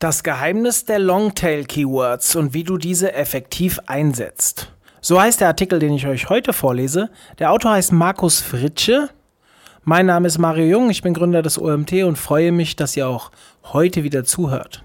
Das 0.00 0.22
Geheimnis 0.22 0.86
der 0.86 0.98
Longtail-Keywords 0.98 2.34
und 2.34 2.54
wie 2.54 2.64
du 2.64 2.78
diese 2.78 3.12
effektiv 3.12 3.78
einsetzt. 3.84 4.72
So 5.02 5.20
heißt 5.20 5.42
der 5.42 5.48
Artikel, 5.48 5.78
den 5.78 5.92
ich 5.92 6.06
euch 6.06 6.30
heute 6.30 6.54
vorlese. 6.54 7.10
Der 7.38 7.52
Autor 7.52 7.72
heißt 7.72 7.92
Markus 7.92 8.40
Fritsche. 8.40 9.10
Mein 9.84 10.06
Name 10.06 10.26
ist 10.26 10.38
Mario 10.38 10.64
Jung, 10.64 10.88
ich 10.88 11.02
bin 11.02 11.12
Gründer 11.12 11.42
des 11.42 11.60
OMT 11.60 11.92
und 12.04 12.16
freue 12.16 12.50
mich, 12.50 12.76
dass 12.76 12.96
ihr 12.96 13.06
auch 13.06 13.30
heute 13.74 14.02
wieder 14.02 14.24
zuhört. 14.24 14.84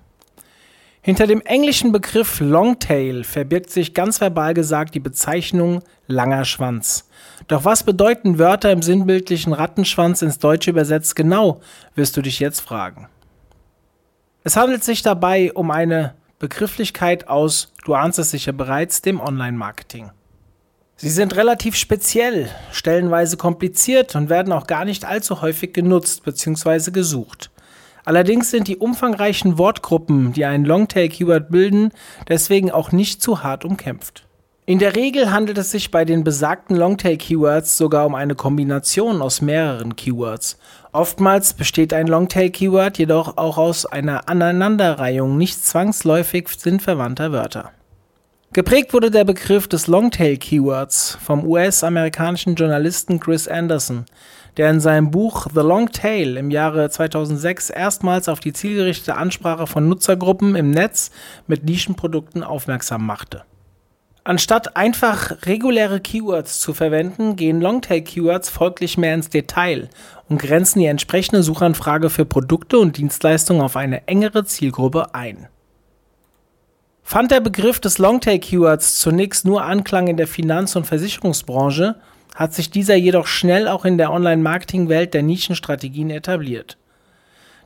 Hinter 1.02 1.28
dem 1.28 1.40
englischen 1.40 1.94
Begriff 1.94 2.42
Longtail 2.42 3.24
verbirgt 3.24 3.70
sich 3.70 3.94
ganz 3.94 4.20
verbal 4.20 4.54
gesagt 4.54 4.96
die 4.96 5.00
Bezeichnung 5.00 5.82
langer 6.08 6.44
Schwanz. 6.44 7.08
Doch 7.48 7.64
was 7.64 7.84
bedeuten 7.84 8.38
Wörter 8.38 8.70
im 8.74 8.82
sinnbildlichen 8.82 9.54
Rattenschwanz 9.54 10.22
ins 10.22 10.40
Deutsche 10.40 10.72
übersetzt 10.72 11.16
genau, 11.16 11.62
wirst 11.96 12.18
du 12.18 12.22
dich 12.22 12.42
jetzt 12.42 12.60
fragen. 12.60 13.08
Es 14.48 14.56
handelt 14.56 14.84
sich 14.84 15.02
dabei 15.02 15.52
um 15.54 15.72
eine 15.72 16.14
Begrifflichkeit 16.38 17.28
aus, 17.28 17.74
du 17.84 17.96
ahnst 17.96 18.20
es 18.20 18.30
sicher 18.30 18.54
bereits, 18.54 19.02
dem 19.02 19.20
Online-Marketing. 19.20 20.12
Sie 20.98 21.10
sind 21.10 21.36
relativ 21.36 21.76
speziell, 21.76 22.52
stellenweise 22.72 23.38
kompliziert 23.38 24.16
und 24.16 24.30
werden 24.30 24.54
auch 24.54 24.68
gar 24.68 24.86
nicht 24.86 25.04
allzu 25.04 25.42
häufig 25.42 25.74
genutzt 25.74 26.24
bzw. 26.26 26.92
gesucht. 26.92 27.50
Allerdings 28.04 28.52
sind 28.52 28.68
die 28.68 28.78
umfangreichen 28.78 29.58
Wortgruppen, 29.58 30.32
die 30.34 30.46
ein 30.46 30.64
Longtail-Keyword 30.64 31.50
bilden, 31.50 31.92
deswegen 32.28 32.70
auch 32.70 32.92
nicht 32.92 33.24
zu 33.24 33.42
hart 33.42 33.66
umkämpft. 33.66 34.25
In 34.68 34.80
der 34.80 34.96
Regel 34.96 35.32
handelt 35.32 35.60
es 35.60 35.70
sich 35.70 35.92
bei 35.92 36.06
den 36.06 36.24
besagten 36.24 36.76
Longtail-Keywords 36.76 37.78
sogar 37.78 38.08
um 38.08 38.16
eine 38.16 38.34
Kombination 38.34 39.22
aus 39.22 39.40
mehreren 39.40 39.96
Keywords. 39.96 40.58
Oftmals 40.92 41.54
besteht 41.54 41.94
ein 41.94 42.08
Longtail-Keyword 42.08 42.98
jedoch 42.98 43.38
auch 43.38 43.60
aus 43.60 43.86
einer 43.86 44.28
Aneinanderreihung 44.28 45.38
nicht 45.38 45.64
zwangsläufig 45.64 46.50
sinnverwandter 46.58 47.32
Wörter. 47.32 47.74
Geprägt 48.54 48.92
wurde 48.96 49.12
der 49.12 49.24
Begriff 49.24 49.68
des 49.68 49.86
Longtail-Keywords 49.86 51.20
vom 51.24 51.46
US-amerikanischen 51.46 52.56
Journalisten 52.56 53.20
Chris 53.20 53.48
Anderson, 53.48 54.06
der 54.58 54.72
in 54.72 54.80
seinem 54.80 55.12
Buch 55.12 55.46
The 55.54 55.62
Long 55.62 55.92
Tail 55.92 56.38
im 56.38 56.50
Jahre 56.50 56.90
2006 56.90 57.70
erstmals 57.70 58.28
auf 58.28 58.40
die 58.40 58.54
zielgerichtete 58.54 59.16
Ansprache 59.16 59.68
von 59.68 59.88
Nutzergruppen 59.88 60.56
im 60.56 60.72
Netz 60.72 61.12
mit 61.46 61.66
Nischenprodukten 61.66 62.44
aufmerksam 62.44 63.06
machte. 63.06 63.44
Anstatt 64.28 64.76
einfach 64.76 65.46
reguläre 65.46 66.00
Keywords 66.00 66.60
zu 66.60 66.74
verwenden, 66.74 67.36
gehen 67.36 67.62
Longtail-Keywords 67.62 68.50
folglich 68.50 68.98
mehr 68.98 69.14
ins 69.14 69.30
Detail 69.30 69.88
und 70.28 70.42
grenzen 70.42 70.80
die 70.80 70.88
entsprechende 70.88 71.44
Suchanfrage 71.44 72.10
für 72.10 72.26
Produkte 72.26 72.80
und 72.80 72.98
Dienstleistungen 72.98 73.62
auf 73.62 73.76
eine 73.76 74.08
engere 74.08 74.44
Zielgruppe 74.44 75.14
ein. 75.14 75.48
Fand 77.04 77.30
der 77.30 77.40
Begriff 77.40 77.80
des 77.80 78.00
Longtail-Keywords 78.00 79.00
zunächst 79.00 79.46
nur 79.46 79.64
Anklang 79.64 80.08
in 80.08 80.18
der 80.18 80.28
Finanz- 80.28 80.76
und 80.76 80.88
Versicherungsbranche, 80.88 81.98
hat 82.34 82.52
sich 82.56 82.72
dieser 82.72 82.96
jedoch 82.96 83.28
schnell 83.28 83.68
auch 83.68 83.86
in 83.86 84.00
der 84.00 84.12
Online-Marketing-Welt 84.12 85.14
der 85.14 85.22
Nischenstrategien 85.22 86.10
etabliert. 86.10 86.80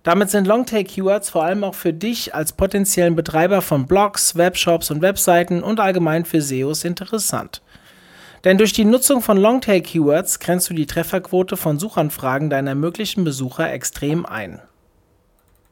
Damit 0.03 0.29
sind 0.29 0.47
Longtail-Keywords 0.47 1.29
vor 1.29 1.43
allem 1.43 1.63
auch 1.63 1.75
für 1.75 1.93
dich 1.93 2.33
als 2.33 2.53
potenziellen 2.53 3.15
Betreiber 3.15 3.61
von 3.61 3.85
Blogs, 3.85 4.35
Webshops 4.35 4.91
und 4.91 5.01
Webseiten 5.01 5.61
und 5.61 5.79
allgemein 5.79 6.25
für 6.25 6.41
SEOs 6.41 6.85
interessant. 6.85 7.61
Denn 8.45 8.57
durch 8.57 8.71
die 8.71 8.85
Nutzung 8.85 9.21
von 9.21 9.37
Longtail-Keywords 9.37 10.39
grenzt 10.39 10.69
du 10.69 10.73
die 10.73 10.85
Trefferquote 10.85 11.57
von 11.57 11.77
Suchanfragen 11.77 12.49
deiner 12.49 12.75
möglichen 12.75 13.25
Besucher 13.25 13.71
extrem 13.71 14.25
ein. 14.25 14.61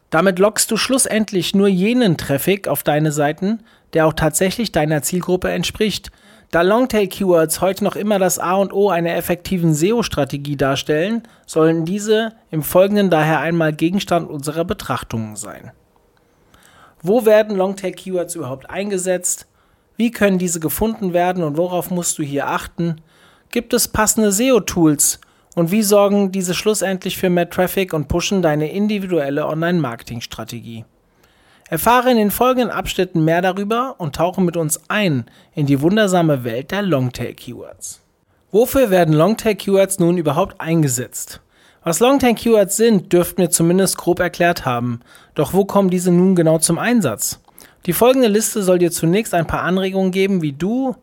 Damit 0.09 0.39
lockst 0.39 0.71
du 0.71 0.77
schlussendlich 0.77 1.55
nur 1.55 1.67
jenen 1.67 2.17
Traffic 2.17 2.67
auf 2.67 2.83
deine 2.83 3.11
Seiten, 3.11 3.63
der 3.93 4.05
auch 4.05 4.13
tatsächlich 4.13 4.71
deiner 4.71 5.01
Zielgruppe 5.01 5.49
entspricht– 5.51 6.11
da 6.51 6.61
Longtail-Keywords 6.61 7.59
heute 7.59 7.83
noch 7.83 7.95
immer 7.95 8.19
das 8.19 8.39
A 8.39 8.55
und 8.55 8.71
O 8.71 8.89
einer 8.89 9.15
effektiven 9.15 9.73
SEO-Strategie 9.73 10.55
darstellen, 10.55 11.23
sollen 11.45 11.83
diese 11.83 12.33
im 12.51 12.63
Folgenden 12.63 13.09
daher 13.09 13.39
einmal 13.39 13.73
Gegenstand 13.73 14.29
unserer 14.29 14.63
Betrachtungen 14.63 15.35
sein. 15.35 15.71
Wo 17.01 17.25
werden 17.25 17.57
Longtail-Keywords 17.57 18.35
überhaupt 18.35 18.69
eingesetzt? 18.69 19.47
Wie 19.97 20.11
können 20.11 20.37
diese 20.37 20.59
gefunden 20.59 21.13
werden 21.13 21.43
und 21.43 21.57
worauf 21.57 21.91
musst 21.91 22.17
du 22.17 22.23
hier 22.23 22.47
achten? 22.47 23.01
Gibt 23.51 23.73
es 23.73 23.87
passende 23.87 24.31
SEO-Tools? 24.31 25.19
Und 25.55 25.71
wie 25.71 25.81
sorgen 25.81 26.31
diese 26.31 26.53
schlussendlich 26.53 27.17
für 27.17 27.29
mehr 27.29 27.49
Traffic 27.49 27.93
und 27.93 28.07
pushen 28.07 28.41
deine 28.41 28.71
individuelle 28.71 29.47
Online-Marketing-Strategie? 29.47 30.85
Erfahre 31.69 32.11
in 32.11 32.17
den 32.17 32.31
folgenden 32.31 32.69
Abschnitten 32.69 33.25
mehr 33.25 33.41
darüber 33.41 33.95
und 33.97 34.15
tauche 34.15 34.41
mit 34.41 34.55
uns 34.55 34.79
ein 34.87 35.25
in 35.53 35.65
die 35.65 35.81
wundersame 35.81 36.43
Welt 36.45 36.71
der 36.71 36.81
Longtail-Keywords. 36.81 38.01
Wofür 38.51 38.89
werden 38.89 39.13
Longtail-Keywords 39.13 39.99
nun 39.99 40.17
überhaupt 40.17 40.61
eingesetzt? 40.61 41.41
Was 41.83 41.99
Longtail-Keywords 41.99 42.77
sind, 42.77 43.11
dürften 43.11 43.41
wir 43.41 43.49
zumindest 43.49 43.97
grob 43.97 44.19
erklärt 44.19 44.65
haben. 44.65 45.01
Doch 45.35 45.53
wo 45.53 45.65
kommen 45.65 45.89
diese 45.89 46.11
nun 46.11 46.35
genau 46.35 46.57
zum 46.57 46.79
Einsatz? 46.79 47.41
Die 47.85 47.93
folgende 47.93 48.29
Liste 48.29 48.63
soll 48.63 48.79
dir 48.79 48.91
zunächst 48.91 49.33
ein 49.33 49.47
paar 49.47 49.63
Anregungen 49.63 50.11
geben, 50.11 50.41
wie 50.41 50.53
du 50.53 50.95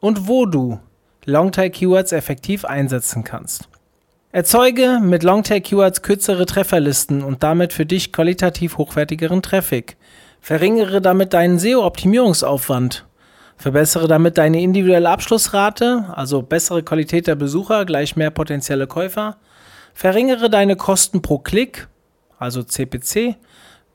und 0.00 0.28
wo 0.28 0.46
du 0.46 0.78
Longtail-Keywords 1.26 2.12
effektiv 2.12 2.64
einsetzen 2.64 3.24
kannst. 3.24 3.68
Erzeuge 4.32 5.00
mit 5.02 5.22
Longtail-Keywords 5.22 6.02
kürzere 6.02 6.44
Trefferlisten 6.44 7.22
und 7.22 7.42
damit 7.42 7.72
für 7.72 7.86
dich 7.86 8.12
qualitativ 8.12 8.76
hochwertigeren 8.76 9.40
Traffic. 9.40 9.95
Verringere 10.46 11.00
damit 11.00 11.32
deinen 11.32 11.58
SEO-Optimierungsaufwand. 11.58 13.04
Verbessere 13.56 14.06
damit 14.06 14.38
deine 14.38 14.62
individuelle 14.62 15.10
Abschlussrate, 15.10 16.04
also 16.14 16.40
bessere 16.40 16.84
Qualität 16.84 17.26
der 17.26 17.34
Besucher 17.34 17.84
gleich 17.84 18.14
mehr 18.14 18.30
potenzielle 18.30 18.86
Käufer. 18.86 19.38
Verringere 19.92 20.48
deine 20.48 20.76
Kosten 20.76 21.20
pro 21.20 21.40
Klick, 21.40 21.88
also 22.38 22.62
CPC. 22.62 23.34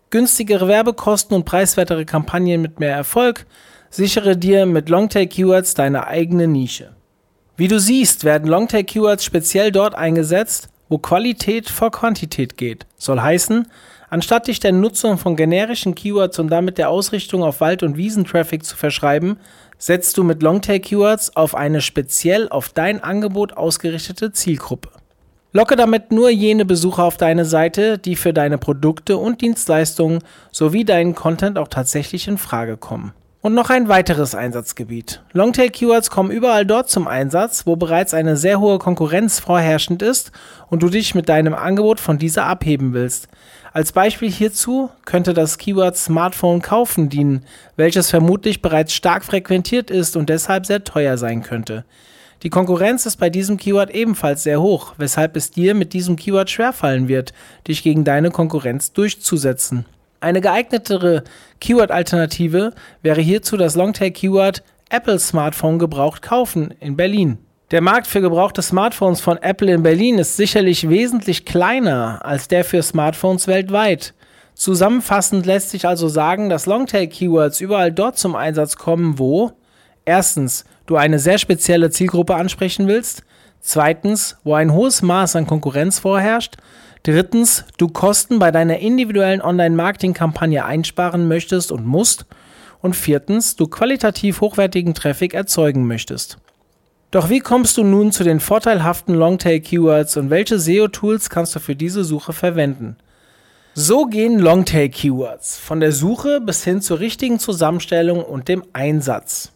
Günstigere 0.10 0.68
Werbekosten 0.68 1.38
und 1.38 1.46
preiswertere 1.46 2.04
Kampagnen 2.04 2.62
mit 2.62 2.82
mehr 2.82 2.98
Erfolg. 2.98 3.46
Sichere 3.90 4.36
dir 4.36 4.66
mit 4.66 4.90
Longtail-Keywords 4.90 5.76
deine 5.76 6.06
eigene 6.08 6.50
Nische. 6.50 6.98
Wie 7.56 7.70
du 7.70 7.80
siehst, 7.80 8.26
werden 8.26 8.50
Longtail-Keywords 8.50 9.24
speziell 9.24 9.72
dort 9.72 9.96
eingesetzt, 9.96 10.68
wo 10.90 10.98
Qualität 10.98 11.70
vor 11.70 11.92
Quantität 11.92 12.58
geht. 12.58 12.88
Soll 12.98 13.22
heißen, 13.22 13.68
Anstatt 14.12 14.48
dich 14.48 14.60
der 14.60 14.74
Nutzung 14.74 15.18
von 15.18 15.38
generischen 15.38 15.96
Keywords 15.96 16.38
und 16.38 16.50
damit 16.50 16.78
der 16.78 16.90
Ausrichtung 16.90 17.44
auf 17.44 17.62
Wald- 17.62 17.82
und 17.82 17.96
Wiesentraffic 17.96 18.66
zu 18.66 18.76
verschreiben, 18.76 19.38
setzt 19.78 20.18
du 20.18 20.26
mit 20.26 20.44
Longtail-Keywords 20.44 21.38
auf 21.38 21.56
eine 21.56 21.80
speziell 21.80 22.50
auf 22.50 22.68
dein 22.68 23.02
Angebot 23.02 23.54
ausgerichtete 23.54 24.34
Zielgruppe. 24.34 24.90
Locke 25.54 25.78
damit 25.78 26.12
nur 26.12 26.30
jene 26.30 26.66
Besucher 26.66 27.06
auf 27.06 27.16
deine 27.16 27.46
Seite, 27.46 27.98
die 27.98 28.18
für 28.18 28.34
deine 28.34 28.58
Produkte 28.58 29.16
und 29.16 29.40
Dienstleistungen 29.40 30.20
sowie 30.52 30.84
deinen 30.84 31.16
Content 31.16 31.58
auch 31.58 31.70
tatsächlich 31.70 32.28
in 32.28 32.38
Frage 32.38 32.76
kommen. 32.76 33.14
Und 33.44 33.56
noch 33.56 33.72
ein 33.72 33.88
weiteres 33.88 34.36
Einsatzgebiet. 34.36 35.24
Longtail-Keywords 35.32 36.12
kommen 36.12 36.30
überall 36.30 36.64
dort 36.66 36.90
zum 36.90 37.08
Einsatz, 37.08 37.66
wo 37.66 37.76
bereits 37.76 38.14
eine 38.14 38.38
sehr 38.38 38.60
hohe 38.60 38.78
Konkurrenz 38.78 39.40
vorherrschend 39.40 40.04
ist 40.04 40.32
und 40.70 40.84
du 40.84 40.90
dich 40.90 41.16
mit 41.16 41.28
deinem 41.28 41.56
Angebot 41.56 42.00
von 42.00 42.20
dieser 42.20 42.46
abheben 42.46 42.94
willst. 42.94 43.30
Als 43.74 43.94
Beispiel 43.94 44.30
hierzu 44.30 44.90
könnte 45.06 45.34
das 45.34 45.58
Keyword 45.58 45.96
Smartphone 45.96 46.62
kaufen 46.62 47.08
dienen, 47.08 47.46
welches 47.78 48.09
vermutlich 48.09 48.62
bereits 48.62 48.94
stark 48.94 49.24
frequentiert 49.24 49.90
ist 49.90 50.18
und 50.18 50.30
deshalb 50.30 50.66
sehr 50.66 50.84
teuer 50.84 51.18
sein 51.18 51.42
könnte. 51.42 51.86
Die 52.44 52.50
Konkurrenz 52.50 53.06
ist 53.06 53.16
bei 53.16 53.30
diesem 53.30 53.56
Keyword 53.56 53.92
ebenfalls 53.92 54.44
sehr 54.44 54.62
hoch, 54.62 54.96
weshalb 54.98 55.38
es 55.38 55.52
dir 55.52 55.74
mit 55.74 55.94
diesem 55.94 56.18
Keyword 56.18 56.50
schwerfallen 56.50 57.08
wird, 57.08 57.34
dich 57.66 57.82
gegen 57.82 58.04
deine 58.04 58.30
Konkurrenz 58.32 58.92
durchzusetzen. 58.92 59.86
Eine 60.20 60.42
geeignetere 60.42 61.24
Keyword-Alternative 61.62 62.73
wäre 63.03 63.22
hierzu 63.22 63.56
das 63.56 63.76
Longtail-Keyword 63.76 64.64
Apple 64.90 65.20
Smartphone 65.20 65.79
gebraucht 65.79 66.22
kaufen 66.22 66.73
in 66.82 66.97
Berlin. 66.97 67.38
Der 67.72 67.79
Markt 67.79 68.08
für 68.08 68.20
gebrauchte 68.20 68.62
Smartphones 68.62 69.22
von 69.22 69.38
Apple 69.38 69.72
in 69.72 69.82
Berlin 69.82 70.20
ist 70.20 70.35
sicherlich 70.35 70.90
wesentlich 70.90 71.46
kleiner 71.46 72.20
als 72.26 72.50
der 72.50 72.66
für 72.66 72.84
Smartphones 72.84 73.47
weltweit. 73.47 74.14
Zusammenfassend 74.53 75.46
lässt 75.46 75.70
sich 75.70 75.88
also 75.88 76.09
sagen, 76.09 76.50
dass 76.50 76.66
Longtail-Keywords 76.66 77.62
überall 77.62 77.94
dort 77.94 78.18
zum 78.18 78.35
Einsatz 78.35 78.76
kommen, 78.76 79.18
wo 79.18 79.53
erstens 80.03 80.66
du 80.85 80.97
eine 80.97 81.18
sehr 81.18 81.38
spezielle 81.38 81.90
Zielgruppe 81.91 82.35
ansprechen 82.35 82.88
willst, 82.88 83.23
zweitens, 83.62 84.35
wo 84.44 84.53
ein 84.53 84.73
hohes 84.73 85.02
Maß 85.02 85.38
an 85.38 85.47
Konkurrenz 85.47 86.00
vorherrscht 86.00 86.58
Drittens, 87.03 87.66
du 87.78 87.88
Kosten 87.88 88.38
bei 88.38 88.52
deiner 88.52 88.78
individuellen 88.78 89.41
Online-Marketing-Kampagne 89.41 90.64
einsparen 90.64 91.28
möchtest 91.28 91.72
und 91.72 91.85
musst. 91.85 92.28
Und 92.79 92.96
viertens, 92.96 93.56
du 93.56 93.68
qualitativ 93.68 94.41
hochwertigen 94.41 94.94
Traffic 94.94 95.34
erzeugen 95.34 95.88
möchtest. 95.88 96.38
Doch 97.11 97.29
wie 97.29 97.40
kommst 97.40 97.78
du 97.78 97.84
nun 97.84 98.13
zu 98.13 98.23
den 98.23 98.40
vorteilhaften 98.40 99.13
Longtail-Keywords 99.16 100.16
und 100.16 100.29
welche 100.29 100.58
SEO-Tools 100.58 101.29
kannst 101.29 101.53
du 101.53 101.59
für 101.59 101.75
diese 101.75 102.05
Suche 102.05 102.31
verwenden? 102.31 102.96
So 103.73 104.05
gehen 104.05 104.40
Longtail-Keywords 104.40 105.58
von 105.58 105.81
der 105.81 105.91
Suche 105.91 106.40
bis 106.40 106.63
hin 106.63 106.81
zur 106.81 107.02
richtigen 107.02 107.37
Zusammenstellung 107.37 108.23
und 108.23 108.47
dem 108.47 108.63
Einsatz. 108.72 109.52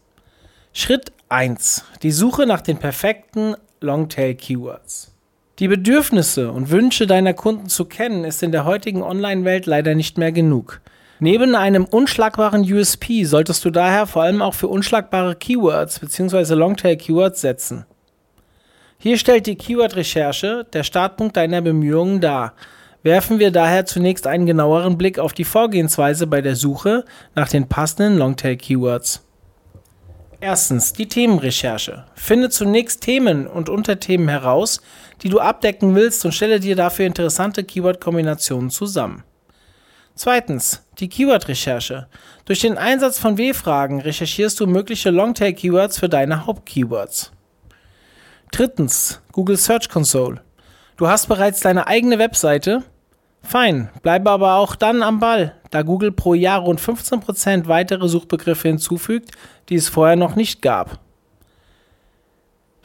Schritt 0.74 1.14
1. 1.30 1.86
Die 2.04 2.12
Suche 2.12 2.46
nach 2.46 2.60
den 2.60 2.78
perfekten 2.78 3.56
Longtail-Keywords. 3.80 5.14
Die 5.60 5.70
Bedürfnisse 5.70 6.52
und 6.52 6.72
Wünsche 6.72 7.08
deiner 7.08 7.34
Kunden 7.34 7.70
zu 7.70 7.86
kennen, 7.86 8.26
ist 8.26 8.44
in 8.44 8.52
der 8.52 8.66
heutigen 8.66 9.02
Online-Welt 9.02 9.66
leider 9.66 9.96
nicht 9.96 10.18
mehr 10.18 10.34
genug. 10.34 10.82
Neben 11.20 11.56
einem 11.56 11.86
unschlagbaren 11.86 12.62
USP 12.62 13.24
solltest 13.24 13.64
du 13.64 13.70
daher 13.70 14.06
vor 14.06 14.24
allem 14.24 14.42
auch 14.42 14.54
für 14.54 14.68
unschlagbare 14.68 15.36
Keywords 15.36 16.00
bzw. 16.00 16.54
Longtail-Keywords 16.56 17.42
setzen. 17.42 17.86
Hier 18.98 19.18
stellt 19.18 19.46
die 19.48 19.56
Keyword-Recherche 19.56 20.66
der 20.74 20.84
Startpunkt 20.84 21.38
deiner 21.38 21.62
Bemühungen 21.62 22.22
dar 22.22 22.54
werfen 23.06 23.38
wir 23.38 23.52
daher 23.52 23.86
zunächst 23.86 24.26
einen 24.26 24.48
genaueren 24.48 24.98
Blick 24.98 25.20
auf 25.20 25.32
die 25.32 25.44
Vorgehensweise 25.44 26.26
bei 26.26 26.42
der 26.42 26.56
Suche 26.56 27.06
nach 27.36 27.48
den 27.48 27.70
passenden 27.70 28.18
Longtail-Keywords. 28.18 29.22
Erstens 30.42 30.92
die 30.92 31.08
Themenrecherche. 31.08 32.06
Finde 32.16 32.50
zunächst 32.50 33.02
Themen 33.02 33.46
und 33.46 33.70
Unterthemen 33.70 34.28
heraus, 34.28 34.82
die 35.22 35.30
du 35.30 35.40
abdecken 35.40 35.94
willst 35.94 36.26
und 36.26 36.32
stelle 36.32 36.60
dir 36.60 36.76
dafür 36.76 37.06
interessante 37.06 37.64
Keyword-Kombinationen 37.64 38.72
zusammen. 38.72 39.24
Zweitens 40.16 40.82
die 41.00 41.10
Keyword-Recherche. 41.10 42.08
Durch 42.46 42.62
den 42.62 42.78
Einsatz 42.78 43.20
von 43.20 43.38
W-Fragen 43.38 44.00
recherchierst 44.00 44.60
du 44.60 44.66
mögliche 44.66 45.10
Longtail-Keywords 45.10 46.00
für 46.00 46.08
deine 46.08 46.46
Haupt-Keywords. 46.46 47.32
Drittens 48.52 49.22
Google 49.34 49.58
Search 49.58 49.90
Console. 49.90 50.42
Du 50.96 51.10
hast 51.10 51.28
bereits 51.28 51.60
deine 51.60 51.88
eigene 51.88 52.18
Webseite, 52.18 52.84
Fein, 53.46 53.90
bleibe 54.02 54.32
aber 54.32 54.56
auch 54.56 54.76
dann 54.76 55.04
am 55.04 55.20
Ball, 55.20 55.54
da 55.70 55.84
Google 55.84 56.12
pro 56.12 56.34
Jahr 56.34 56.62
rund 56.62 56.82
15% 56.82 57.68
weitere 57.68 58.08
Suchbegriffe 58.08 58.70
hinzufügt, 58.70 59.32
die 59.70 59.76
es 59.76 59.88
vorher 59.88 60.16
noch 60.16 60.36
nicht 60.36 60.64
gab. 60.64 61.00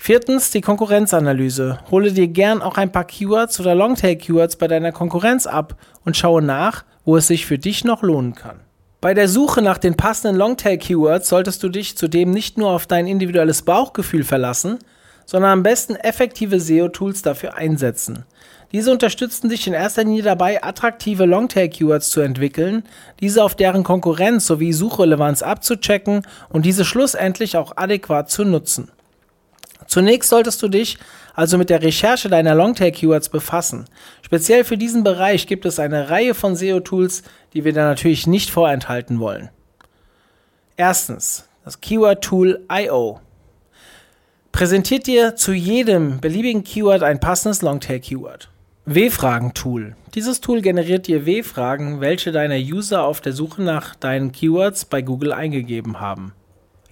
Viertens 0.02 0.50
die 0.50 0.62
Konkurrenzanalyse. 0.62 1.78
Hole 1.90 2.10
dir 2.10 2.26
gern 2.26 2.62
auch 2.62 2.78
ein 2.78 2.90
paar 2.90 3.04
Keywords 3.04 3.60
oder 3.60 3.74
Longtail-Keywords 3.74 4.56
bei 4.56 4.66
deiner 4.66 4.92
Konkurrenz 4.92 5.46
ab 5.46 5.76
und 6.06 6.16
schaue 6.16 6.40
nach, 6.40 6.86
wo 7.04 7.18
es 7.18 7.26
sich 7.26 7.44
für 7.44 7.58
dich 7.58 7.84
noch 7.84 8.02
lohnen 8.02 8.34
kann. 8.34 8.60
Bei 9.02 9.12
der 9.12 9.28
Suche 9.28 9.60
nach 9.60 9.76
den 9.76 9.98
passenden 9.98 10.38
Longtail-Keywords 10.38 11.28
solltest 11.28 11.62
du 11.62 11.68
dich 11.68 11.98
zudem 11.98 12.30
nicht 12.30 12.56
nur 12.56 12.70
auf 12.70 12.86
dein 12.86 13.06
individuelles 13.06 13.60
Bauchgefühl 13.60 14.24
verlassen, 14.24 14.78
sondern 15.26 15.50
am 15.50 15.62
besten 15.62 15.96
effektive 15.96 16.60
SEO-Tools 16.60 17.20
dafür 17.20 17.56
einsetzen. 17.56 18.24
Diese 18.72 18.92
unterstützen 18.92 19.50
dich 19.50 19.66
in 19.66 19.74
erster 19.74 20.04
Linie 20.04 20.22
dabei, 20.22 20.64
attraktive 20.64 21.26
Longtail-Keywords 21.26 22.08
zu 22.08 22.22
entwickeln, 22.22 22.84
diese 23.20 23.44
auf 23.44 23.54
deren 23.54 23.84
Konkurrenz 23.84 24.46
sowie 24.46 24.72
Suchrelevanz 24.72 25.42
abzuchecken 25.42 26.22
und 26.48 26.64
diese 26.64 26.86
schlussendlich 26.86 27.58
auch 27.58 27.76
adäquat 27.76 28.30
zu 28.30 28.46
nutzen. 28.46 28.90
Zunächst 29.90 30.30
solltest 30.30 30.62
du 30.62 30.68
dich 30.68 30.98
also 31.34 31.58
mit 31.58 31.68
der 31.68 31.82
Recherche 31.82 32.28
deiner 32.28 32.54
Longtail-Keywords 32.54 33.28
befassen. 33.28 33.86
Speziell 34.22 34.62
für 34.62 34.78
diesen 34.78 35.02
Bereich 35.02 35.48
gibt 35.48 35.64
es 35.64 35.80
eine 35.80 36.10
Reihe 36.10 36.34
von 36.34 36.54
SEO-Tools, 36.54 37.24
die 37.54 37.64
wir 37.64 37.72
da 37.72 37.88
natürlich 37.88 38.28
nicht 38.28 38.50
vorenthalten 38.50 39.18
wollen. 39.18 39.50
Erstens, 40.76 41.48
das 41.64 41.80
Keyword-Tool 41.80 42.66
IO 42.70 43.18
präsentiert 44.52 45.08
dir 45.08 45.34
zu 45.34 45.52
jedem 45.52 46.20
beliebigen 46.20 46.62
Keyword 46.62 47.02
ein 47.02 47.18
passendes 47.18 47.60
Longtail-Keyword. 47.60 48.48
W-Fragen-Tool. 48.84 49.96
Dieses 50.14 50.40
Tool 50.40 50.62
generiert 50.62 51.08
dir 51.08 51.26
W-Fragen, 51.26 52.00
welche 52.00 52.30
deine 52.30 52.58
User 52.58 53.02
auf 53.02 53.20
der 53.20 53.32
Suche 53.32 53.62
nach 53.62 53.96
deinen 53.96 54.30
Keywords 54.30 54.84
bei 54.84 55.02
Google 55.02 55.32
eingegeben 55.32 55.98
haben. 55.98 56.32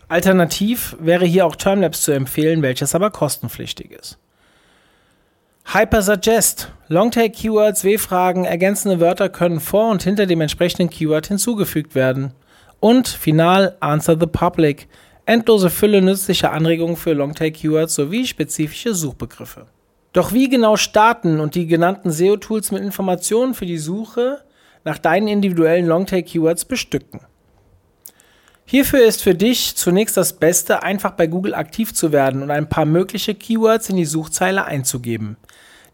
Alternativ 0.08 0.96
wäre 0.98 1.26
hier 1.26 1.44
auch 1.44 1.54
Termlabs 1.54 2.02
zu 2.02 2.12
empfehlen, 2.12 2.62
welches 2.62 2.94
aber 2.94 3.10
kostenpflichtig 3.10 3.92
ist. 3.92 4.18
Hypersuggest. 5.70 6.72
Longtail-Keywords, 6.88 7.84
W-Fragen, 7.84 8.46
ergänzende 8.46 9.00
Wörter 9.00 9.28
können 9.28 9.60
vor 9.60 9.90
und 9.90 10.02
hinter 10.02 10.24
dem 10.24 10.40
entsprechenden 10.40 10.88
Keyword 10.88 11.26
hinzugefügt 11.26 11.94
werden. 11.94 12.32
Und 12.80 13.06
final 13.06 13.76
Answer 13.80 14.16
the 14.18 14.26
Public. 14.26 14.88
Endlose 15.26 15.68
Fülle 15.68 16.00
nützlicher 16.00 16.52
Anregungen 16.52 16.96
für 16.96 17.12
Longtail-Keywords 17.12 17.94
sowie 17.94 18.26
spezifische 18.26 18.94
Suchbegriffe. 18.94 19.66
Doch 20.14 20.32
wie 20.32 20.48
genau 20.48 20.76
starten 20.76 21.38
und 21.38 21.54
die 21.54 21.66
genannten 21.66 22.10
SEO-Tools 22.10 22.72
mit 22.72 22.82
Informationen 22.82 23.52
für 23.52 23.66
die 23.66 23.76
Suche 23.76 24.42
nach 24.84 24.96
deinen 24.96 25.28
individuellen 25.28 25.86
Longtail-Keywords 25.86 26.64
bestücken? 26.64 27.20
Hierfür 28.70 29.02
ist 29.02 29.22
für 29.22 29.34
dich 29.34 29.76
zunächst 29.76 30.18
das 30.18 30.34
Beste, 30.34 30.82
einfach 30.82 31.12
bei 31.12 31.26
Google 31.26 31.54
aktiv 31.54 31.94
zu 31.94 32.12
werden 32.12 32.42
und 32.42 32.50
ein 32.50 32.68
paar 32.68 32.84
mögliche 32.84 33.34
Keywords 33.34 33.88
in 33.88 33.96
die 33.96 34.04
Suchzeile 34.04 34.66
einzugeben. 34.66 35.38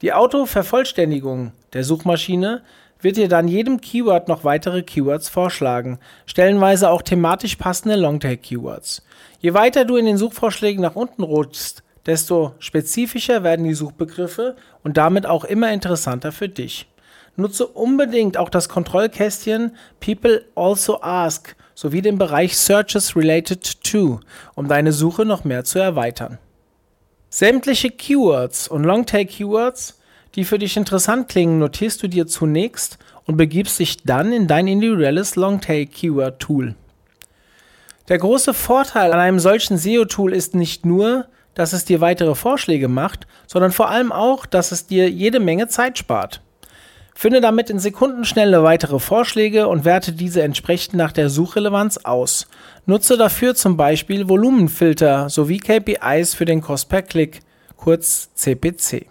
Die 0.03 0.13
Autovervollständigung 0.13 1.53
der 1.73 1.85
Suchmaschine 1.85 2.63
wird 3.01 3.17
dir 3.17 3.29
dann 3.29 3.47
jedem 3.47 3.81
Keyword 3.81 4.27
noch 4.27 4.43
weitere 4.43 4.83
Keywords 4.83 5.29
vorschlagen, 5.29 6.01
stellenweise 6.27 6.91
auch 6.91 7.03
thematisch 7.03 7.55
passende 7.55 7.95
Longtail-Keywords. 7.95 9.05
Je 9.39 9.55
weiter 9.55 9.85
du 9.85 9.95
in 9.95 10.07
den 10.07 10.19
Suchvorschlägen 10.19 10.83
nach 10.83 10.97
unten 10.97 11.23
rutschst, 11.23 11.85
desto 12.07 12.57
spezifischer 12.59 13.45
werden 13.45 13.65
die 13.65 13.75
Suchbegriffe 13.75 14.57
und 14.83 14.97
damit 14.97 15.27
auch 15.27 15.45
immer 15.45 15.73
interessanter 15.73 16.33
für 16.33 16.49
dich. 16.49 16.89
Nutze 17.37 17.67
unbedingt 17.67 18.37
auch 18.37 18.49
das 18.49 18.69
Kontrollkästchen 18.69 19.73
People 20.01 20.45
also 20.55 21.03
ask 21.03 21.57
sowie 21.75 22.03
den 22.03 22.19
Bereich 22.19 22.57
Searches 22.57 23.17
related 23.17 23.83
to, 23.83 24.21
um 24.55 24.69
deine 24.69 24.93
Suche 24.93 25.25
noch 25.25 25.45
mehr 25.45 25.65
zu 25.65 25.81
erweitern. 25.81 26.39
Sämtliche 27.31 27.91
Keywords 27.91 28.69
und 28.69 28.85
Longtail-Keywords, 28.85 30.01
die 30.37 30.45
für 30.45 30.59
dich 30.59 30.77
interessant 30.77 31.29
klingen, 31.29 31.59
notierst 31.59 32.01
du 32.03 32.09
dir 32.09 32.29
zunächst 32.29 32.99
und 33.27 33.37
begibst 33.37 33.81
dich 33.81 34.05
dann 34.05 34.33
in 34.33 34.47
dein 34.47 34.69
individuelles 34.69 35.35
Longtail-Keyword-Tool. 35.35 36.77
Der 38.09 38.19
große 38.19 38.55
Vorteil 38.55 39.13
an 39.13 39.19
einem 39.19 39.41
solchen 39.41 39.79
SEO-Tool 39.79 40.33
ist 40.33 40.55
nicht 40.55 40.87
nur, 40.87 41.27
dass 41.55 41.73
es 41.73 41.85
dir 41.85 42.01
weitere 42.01 42.35
Vorschläge 42.37 42.87
macht, 42.87 43.27
sondern 43.47 43.73
vor 43.73 43.89
allem 43.89 44.13
auch, 44.13 44.47
dass 44.47 44.71
es 44.71 44.87
dir 44.87 45.11
jede 45.11 45.41
Menge 45.41 45.67
Zeit 45.67 45.99
spart. 45.99 46.44
Finde 47.15 47.41
damit 47.41 47.71
in 47.71 47.79
Sekundenschnelle 47.79 48.65
weitere 48.65 48.99
Vorschläge 48.99 49.69
und 49.69 49.85
werte 49.85 50.13
diese 50.13 50.43
entsprechend 50.43 50.95
nach 50.95 51.13
der 51.13 51.31
Suchrelevanz 51.31 51.99
aus. 51.99 52.49
Nutze 52.87 53.17
dafür 53.17 53.55
zum 53.55 53.77
Beispiel 53.77 54.29
Volumenfilter 54.29 55.31
sowie 55.31 55.59
KPIs 55.59 56.35
für 56.35 56.45
den 56.45 56.61
Cost 56.61 56.89
per 56.89 57.03
Klick, 57.03 57.41
kurz 57.77 58.35
CPC. 58.35 59.07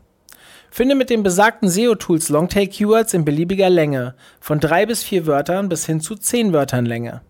Finde 0.70 0.96
mit 0.96 1.10
den 1.10 1.24
besagten 1.24 1.70
SEO-Tools 1.70 2.30
Longtail-Keywords 2.30 3.14
in 3.14 3.24
beliebiger 3.26 3.70
Länge, 3.70 4.16
von 4.40 4.60
drei 4.60 4.86
bis 4.86 5.04
vier 5.04 5.26
Wörtern 5.26 5.70
bis 5.70 5.86
hin 5.86 6.02
zu 6.02 6.16
zehn 6.16 6.52
Wörtern 6.52 6.86
Länge. 6.86 7.22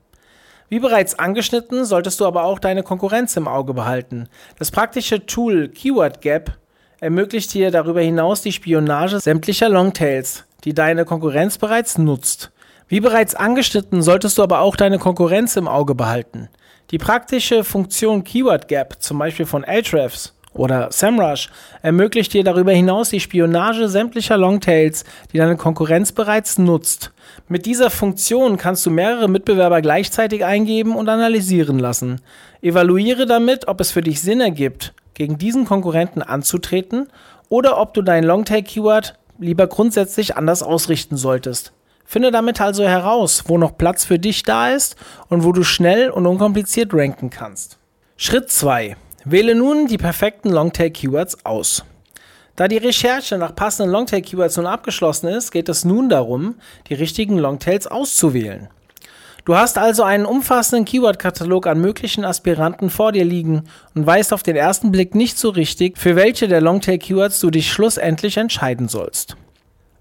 Wie 0.69 0.79
bereits 0.79 1.19
angeschnitten, 1.19 1.85
solltest 1.85 2.19
du 2.19 2.25
aber 2.25 2.45
auch 2.45 2.57
deine 2.57 2.81
Konkurrenz 2.81 3.37
im 3.37 3.47
Auge 3.47 3.73
behalten. 3.73 4.27
Das 4.57 4.71
praktische 4.71 5.25
Tool 5.25 5.69
Keyword 5.69 6.21
Gap 6.21 6.57
ermöglicht 6.99 7.53
dir 7.53 7.69
darüber 7.69 8.01
hinaus 8.01 8.41
die 8.41 8.53
Spionage 8.53 9.19
sämtlicher 9.19 9.69
Longtails, 9.69 10.45
die 10.63 10.73
deine 10.73 11.05
Konkurrenz 11.05 11.57
bereits 11.57 11.97
nutzt. 11.97 12.51
Wie 12.87 12.99
bereits 12.99 13.35
angeschnitten, 13.35 14.01
solltest 14.01 14.37
du 14.37 14.43
aber 14.43 14.59
auch 14.59 14.75
deine 14.75 14.99
Konkurrenz 14.99 15.55
im 15.55 15.67
Auge 15.67 15.95
behalten. 15.95 16.49
Die 16.91 16.97
praktische 16.97 17.63
Funktion 17.63 18.23
Keyword 18.23 18.67
Gap, 18.67 19.01
zum 19.01 19.17
Beispiel 19.17 19.45
von 19.45 19.63
Ahrefs, 19.63 20.33
oder 20.53 20.91
SEMrush 20.91 21.49
ermöglicht 21.81 22.33
dir 22.33 22.43
darüber 22.43 22.71
hinaus 22.71 23.09
die 23.09 23.19
Spionage 23.19 23.89
sämtlicher 23.89 24.37
Longtails, 24.37 25.03
die 25.31 25.37
deine 25.37 25.57
Konkurrenz 25.57 26.11
bereits 26.11 26.59
nutzt. 26.59 27.11
Mit 27.47 27.65
dieser 27.65 27.89
Funktion 27.89 28.57
kannst 28.57 28.85
du 28.85 28.91
mehrere 28.91 29.27
Mitbewerber 29.27 29.81
gleichzeitig 29.81 30.45
eingeben 30.45 30.95
und 30.95 31.09
analysieren 31.09 31.79
lassen. 31.79 32.21
Evaluiere 32.61 33.25
damit, 33.25 33.67
ob 33.67 33.81
es 33.81 33.91
für 33.91 34.01
dich 34.01 34.21
Sinn 34.21 34.41
ergibt, 34.41 34.93
gegen 35.15 35.37
diesen 35.37 35.65
Konkurrenten 35.65 36.21
anzutreten 36.21 37.07
oder 37.49 37.79
ob 37.79 37.93
du 37.93 38.03
dein 38.03 38.23
Longtail-Keyword 38.23 39.15
lieber 39.39 39.67
grundsätzlich 39.67 40.35
anders 40.37 40.63
ausrichten 40.63 41.17
solltest. 41.17 41.73
Finde 42.05 42.31
damit 42.31 42.61
also 42.61 42.83
heraus, 42.83 43.43
wo 43.47 43.57
noch 43.57 43.77
Platz 43.77 44.05
für 44.05 44.19
dich 44.19 44.43
da 44.43 44.69
ist 44.69 44.95
und 45.29 45.43
wo 45.43 45.51
du 45.51 45.63
schnell 45.63 46.09
und 46.09 46.27
unkompliziert 46.27 46.93
ranken 46.93 47.29
kannst. 47.29 47.77
Schritt 48.17 48.51
2. 48.51 48.95
Wähle 49.25 49.55
nun 49.55 49.87
die 49.87 49.97
perfekten 49.97 50.49
Longtail-Keywords 50.49 51.45
aus. 51.45 51.85
Da 52.55 52.67
die 52.67 52.77
Recherche 52.77 53.37
nach 53.37 53.55
passenden 53.55 53.91
Longtail-Keywords 53.91 54.57
nun 54.57 54.67
abgeschlossen 54.67 55.27
ist, 55.27 55.51
geht 55.51 55.69
es 55.69 55.85
nun 55.85 56.09
darum, 56.09 56.55
die 56.87 56.93
richtigen 56.93 57.37
Longtails 57.37 57.87
auszuwählen. 57.87 58.69
Du 59.45 59.57
hast 59.57 59.77
also 59.77 60.03
einen 60.03 60.25
umfassenden 60.25 60.85
Keyword-Katalog 60.85 61.67
an 61.67 61.81
möglichen 61.81 62.23
Aspiranten 62.23 62.89
vor 62.89 63.11
dir 63.11 63.25
liegen 63.25 63.63
und 63.93 64.05
weißt 64.05 64.31
auf 64.31 64.41
den 64.41 64.55
ersten 64.55 64.91
Blick 64.91 65.15
nicht 65.15 65.37
so 65.37 65.49
richtig, 65.49 65.97
für 65.97 66.15
welche 66.15 66.47
der 66.47 66.61
Longtail-Keywords 66.61 67.41
du 67.41 67.49
dich 67.49 67.69
schlussendlich 67.69 68.37
entscheiden 68.37 68.87
sollst. 68.87 69.35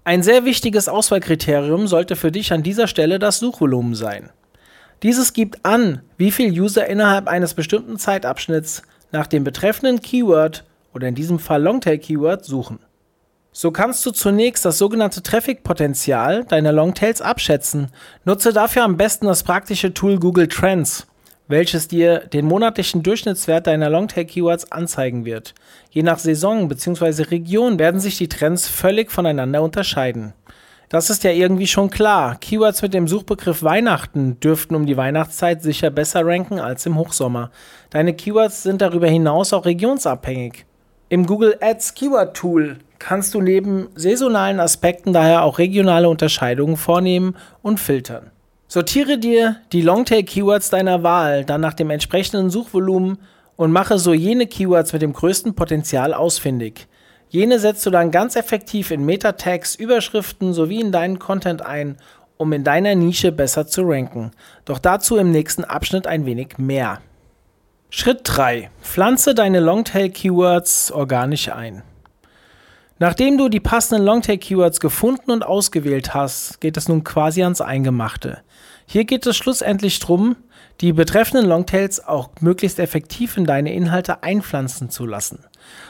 Ein 0.05 0.23
sehr 0.23 0.45
wichtiges 0.45 0.87
Auswahlkriterium 0.87 1.87
sollte 1.87 2.15
für 2.15 2.31
dich 2.31 2.53
an 2.53 2.63
dieser 2.63 2.87
Stelle 2.87 3.19
das 3.19 3.39
Suchvolumen 3.39 3.95
sein. 3.95 4.29
Dieses 5.01 5.33
gibt 5.33 5.65
an, 5.65 6.01
wie 6.17 6.31
viel 6.31 6.49
User 6.57 6.87
innerhalb 6.87 7.27
eines 7.27 7.53
bestimmten 7.53 7.97
Zeitabschnitts 7.97 8.83
nach 9.11 9.27
dem 9.27 9.43
betreffenden 9.43 10.01
Keyword 10.01 10.63
oder 10.93 11.09
in 11.09 11.15
diesem 11.15 11.39
Fall 11.39 11.61
Longtail-Keyword 11.61 12.45
suchen. 12.45 12.79
So 13.55 13.69
kannst 13.69 14.03
du 14.03 14.09
zunächst 14.09 14.65
das 14.65 14.79
sogenannte 14.79 15.21
Traffic-Potenzial 15.21 16.43
deiner 16.43 16.71
Longtails 16.71 17.21
abschätzen. 17.21 17.91
Nutze 18.25 18.51
dafür 18.51 18.83
am 18.83 18.97
besten 18.97 19.27
das 19.27 19.43
praktische 19.43 19.93
Tool 19.93 20.17
Google 20.17 20.47
Trends, 20.47 21.05
welches 21.47 21.87
dir 21.87 22.21
den 22.21 22.45
monatlichen 22.45 23.03
Durchschnittswert 23.03 23.67
deiner 23.67 23.91
Longtail-Keywords 23.91 24.71
anzeigen 24.71 25.23
wird. 25.23 25.53
Je 25.91 26.01
nach 26.01 26.17
Saison 26.17 26.67
bzw. 26.67 27.25
Region 27.29 27.77
werden 27.77 27.99
sich 27.99 28.17
die 28.17 28.27
Trends 28.27 28.67
völlig 28.67 29.11
voneinander 29.11 29.61
unterscheiden. 29.61 30.33
Das 30.89 31.11
ist 31.11 31.23
ja 31.23 31.31
irgendwie 31.31 31.67
schon 31.67 31.91
klar. 31.91 32.37
Keywords 32.39 32.81
mit 32.81 32.95
dem 32.95 33.07
Suchbegriff 33.07 33.61
Weihnachten 33.61 34.39
dürften 34.39 34.73
um 34.73 34.87
die 34.87 34.97
Weihnachtszeit 34.97 35.61
sicher 35.61 35.91
besser 35.91 36.25
ranken 36.25 36.59
als 36.59 36.87
im 36.87 36.97
Hochsommer. 36.97 37.51
Deine 37.91 38.15
Keywords 38.15 38.63
sind 38.63 38.81
darüber 38.81 39.07
hinaus 39.07 39.53
auch 39.53 39.65
regionsabhängig. 39.65 40.65
Im 41.09 41.27
Google 41.27 41.55
Ads 41.61 41.93
Keyword 41.93 42.35
Tool 42.35 42.77
kannst 43.03 43.33
du 43.33 43.41
neben 43.41 43.89
saisonalen 43.95 44.61
Aspekten 44.61 45.11
daher 45.11 45.43
auch 45.43 45.57
regionale 45.57 46.07
Unterscheidungen 46.07 46.77
vornehmen 46.77 47.35
und 47.61 47.81
filtern. 47.81 48.31
Sortiere 48.69 49.17
dir 49.17 49.57
die 49.73 49.81
Longtail-Keywords 49.81 50.69
deiner 50.69 51.03
Wahl 51.03 51.43
dann 51.43 51.59
nach 51.59 51.73
dem 51.73 51.89
entsprechenden 51.89 52.49
Suchvolumen 52.49 53.17
und 53.57 53.73
mache 53.73 53.99
so 53.99 54.13
jene 54.13 54.47
Keywords 54.47 54.93
mit 54.93 55.01
dem 55.01 55.11
größten 55.11 55.53
Potenzial 55.53 56.13
ausfindig. 56.13 56.87
Jene 57.27 57.59
setzt 57.59 57.85
du 57.85 57.89
dann 57.89 58.09
ganz 58.09 58.37
effektiv 58.37 58.89
in 58.89 59.05
Meta-Tags, 59.05 59.75
Überschriften 59.75 60.53
sowie 60.53 60.79
in 60.79 60.93
deinen 60.93 61.19
Content 61.19 61.61
ein, 61.61 61.97
um 62.37 62.53
in 62.53 62.63
deiner 62.63 62.95
Nische 62.95 63.33
besser 63.33 63.67
zu 63.67 63.81
ranken. 63.83 64.31
Doch 64.63 64.79
dazu 64.79 65.17
im 65.17 65.31
nächsten 65.31 65.65
Abschnitt 65.65 66.07
ein 66.07 66.25
wenig 66.25 66.57
mehr. 66.57 67.01
Schritt 67.89 68.21
3. 68.23 68.71
Pflanze 68.81 69.35
deine 69.35 69.59
Longtail-Keywords 69.59 70.93
organisch 70.93 71.49
ein. 71.51 71.83
Nachdem 73.03 73.37
du 73.37 73.49
die 73.49 73.59
passenden 73.59 74.05
Longtail-Keywords 74.05 74.79
gefunden 74.79 75.31
und 75.31 75.45
ausgewählt 75.45 76.13
hast, 76.13 76.61
geht 76.61 76.77
es 76.77 76.87
nun 76.87 77.03
quasi 77.03 77.43
ans 77.43 77.59
Eingemachte. 77.59 78.37
Hier 78.85 79.03
geht 79.03 79.27
es 79.27 79.35
schlussendlich 79.35 79.99
darum, 79.99 80.37
die 80.79 80.93
betreffenden 80.93 81.45
Longtails 81.45 82.07
auch 82.07 82.29
möglichst 82.39 82.79
effektiv 82.79 83.35
in 83.35 83.43
deine 83.43 83.73
Inhalte 83.73 84.23
einpflanzen 84.23 84.89
zu 84.89 85.05
lassen. 85.05 85.39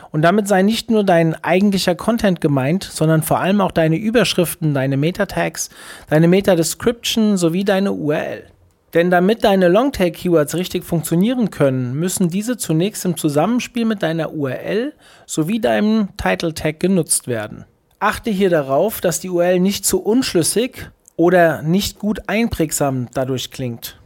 Und 0.09 0.23
damit 0.23 0.47
sei 0.47 0.63
nicht 0.63 0.89
nur 0.89 1.03
dein 1.03 1.35
eigentlicher 1.43 1.93
Content 1.93 2.41
gemeint, 2.41 2.83
sondern 2.83 3.21
vor 3.21 3.39
allem 3.39 3.61
auch 3.61 3.71
deine 3.71 3.97
Überschriften, 3.97 4.73
deine 4.73 4.97
Meta-Tags, 4.97 5.69
deine 6.09 6.27
Meta-Description 6.27 7.37
sowie 7.37 7.63
deine 7.63 7.91
URL. 7.91 8.45
Denn 8.93 9.09
damit 9.09 9.43
deine 9.43 9.69
Longtail-Keywords 9.69 10.55
richtig 10.55 10.83
funktionieren 10.83 11.49
können, 11.49 11.95
müssen 11.95 12.29
diese 12.29 12.57
zunächst 12.57 13.05
im 13.05 13.17
Zusammenspiel 13.17 13.85
mit 13.85 14.03
deiner 14.03 14.33
URL 14.33 14.93
sowie 15.25 15.59
deinem 15.59 16.09
Title-Tag 16.17 16.79
genutzt 16.79 17.27
werden. 17.27 17.65
Achte 17.99 18.29
hier 18.29 18.49
darauf, 18.49 19.01
dass 19.01 19.19
die 19.19 19.29
URL 19.29 19.59
nicht 19.59 19.85
zu 19.85 20.03
unschlüssig 20.03 20.91
oder 21.15 21.63
nicht 21.63 21.97
gut 21.99 22.27
einprägsam 22.27 23.07
dadurch 23.13 23.49
klingt. 23.49 23.99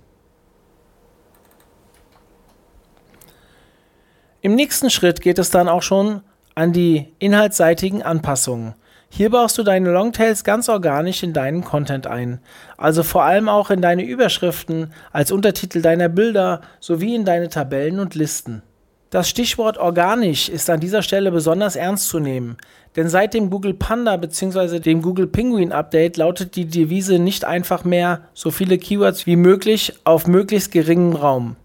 Im 4.41 4.55
nächsten 4.55 4.89
Schritt 4.89 5.19
geht 5.19 5.39
es 5.39 5.49
dann 5.49 5.67
auch 5.67 5.81
schon 5.81 6.21
an 6.55 6.71
die 6.71 7.13
inhaltsseitigen 7.19 8.03
Anpassungen. 8.03 8.75
Hier 9.09 9.29
baust 9.31 9.57
du 9.57 9.63
deine 9.63 9.91
Longtails 9.91 10.43
ganz 10.43 10.69
organisch 10.69 11.23
in 11.23 11.33
deinen 11.33 11.63
Content 11.63 12.07
ein, 12.07 12.39
also 12.77 13.03
vor 13.03 13.23
allem 13.23 13.49
auch 13.49 13.71
in 13.71 13.81
deine 13.81 14.03
Überschriften, 14.03 14.93
als 15.11 15.31
Untertitel 15.31 15.81
deiner 15.81 16.09
Bilder 16.09 16.61
sowie 16.79 17.15
in 17.15 17.25
deine 17.25 17.49
Tabellen 17.49 17.99
und 17.99 18.15
Listen. 18.15 18.61
Das 19.09 19.29
Stichwort 19.29 19.77
organisch 19.77 20.49
ist 20.49 20.69
an 20.69 20.81
dieser 20.81 21.01
Stelle 21.01 21.31
besonders 21.31 21.77
ernst 21.77 22.09
zu 22.09 22.19
nehmen, 22.19 22.57
denn 22.97 23.07
seit 23.07 23.33
dem 23.33 23.49
Google 23.49 23.73
Panda 23.73 24.17
bzw. 24.17 24.79
dem 24.79 25.01
Google 25.01 25.27
Penguin 25.27 25.71
Update 25.71 26.17
lautet 26.17 26.57
die 26.57 26.65
Devise 26.65 27.17
nicht 27.17 27.45
einfach 27.45 27.85
mehr 27.85 28.21
so 28.33 28.51
viele 28.51 28.77
Keywords 28.77 29.25
wie 29.25 29.37
möglich 29.37 29.93
auf 30.03 30.27
möglichst 30.27 30.73
geringem 30.73 31.15
Raum. 31.15 31.55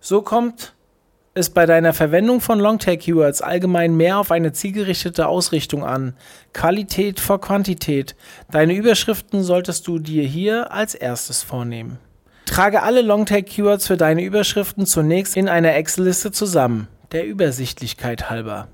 So 0.00 0.20
kommt 0.20 0.74
es 1.34 1.50
bei 1.50 1.64
deiner 1.64 1.92
Verwendung 1.92 2.40
von 2.40 2.58
Longtail-Keywords 2.58 3.40
allgemein 3.40 3.96
mehr 3.96 4.18
auf 4.18 4.32
eine 4.32 4.52
zielgerichtete 4.52 5.28
Ausrichtung 5.28 5.84
an. 5.84 6.14
Qualität 6.52 7.20
vor 7.20 7.40
Quantität. 7.40 8.16
Deine 8.50 8.74
Überschriften 8.74 9.42
solltest 9.42 9.86
du 9.86 9.98
dir 9.98 10.24
hier 10.24 10.72
als 10.72 10.94
erstes 10.94 11.42
vornehmen. 11.42 11.98
Trage 12.46 12.82
alle 12.82 13.02
Longtail-Keywords 13.02 13.86
für 13.86 13.96
deine 13.96 14.24
Überschriften 14.24 14.86
zunächst 14.86 15.36
in 15.36 15.48
einer 15.48 15.74
Excel-Liste 15.76 16.32
zusammen, 16.32 16.88
der 17.12 17.24
Übersichtlichkeit 17.24 18.28
halber. 18.28 18.66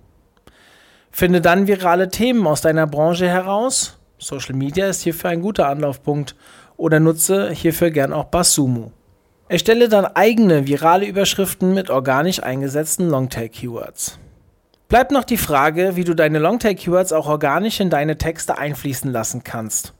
Finde 1.11 1.43
dann 1.43 1.67
virale 1.67 2.09
Themen 2.09 2.47
aus 2.47 2.63
deiner 2.63 2.87
Branche 2.87 3.29
heraus. 3.29 3.99
Social 4.19 4.55
Media 4.55 4.87
ist 4.87 5.03
hierfür 5.03 5.29
ein 5.29 5.43
guter 5.43 5.69
Anlaufpunkt 5.69 6.35
oder 6.79 7.01
nutze 7.01 7.51
hierfür 7.51 7.91
gern 7.91 8.15
auch 8.15 8.25
Basumu. 8.25 8.93
Erstelle 9.49 9.89
dann 9.89 10.07
eigene 10.07 10.67
virale 10.67 11.07
Überschriften 11.07 11.73
mit 11.73 11.89
organisch 11.89 12.43
eingesetzten 12.43 13.09
Longtail-Keywords. 13.09 14.19
Bleibt 14.89 15.13
noch 15.13 15.23
die 15.23 15.37
Frage, 15.37 15.95
wie 15.95 16.03
du 16.03 16.15
deine 16.15 16.41
Longtail-Keywords 16.41 17.13
auch 17.13 17.29
organisch 17.29 17.79
in 17.79 17.89
deine 17.89 18.19
Texte 18.19 18.59
einfließen 18.59 19.13
lassen 19.13 19.45
kannst. 19.45 19.95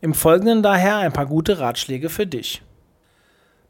Im 0.00 0.14
Folgenden 0.14 0.62
daher 0.62 0.98
ein 0.98 1.12
paar 1.12 1.26
gute 1.26 1.58
Ratschläge 1.58 2.10
für 2.10 2.28
dich. 2.28 2.62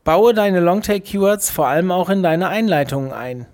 Baue 0.05 0.35
deine 0.35 0.61
Longtail-Keywords 0.61 1.51
vor 1.51 1.67
allem 1.67 1.93
auch 1.93 2.11
in 2.11 2.23
deine 2.23 2.49
Einleitungen 2.49 3.13
ein. 3.13 3.47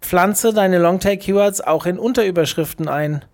Pflanze 0.00 0.54
deine 0.54 0.78
Longtail-Keywords 0.78 1.60
auch 1.60 1.84
in 1.84 1.98
Unterüberschriften 1.98 2.88
ein. 2.88 3.26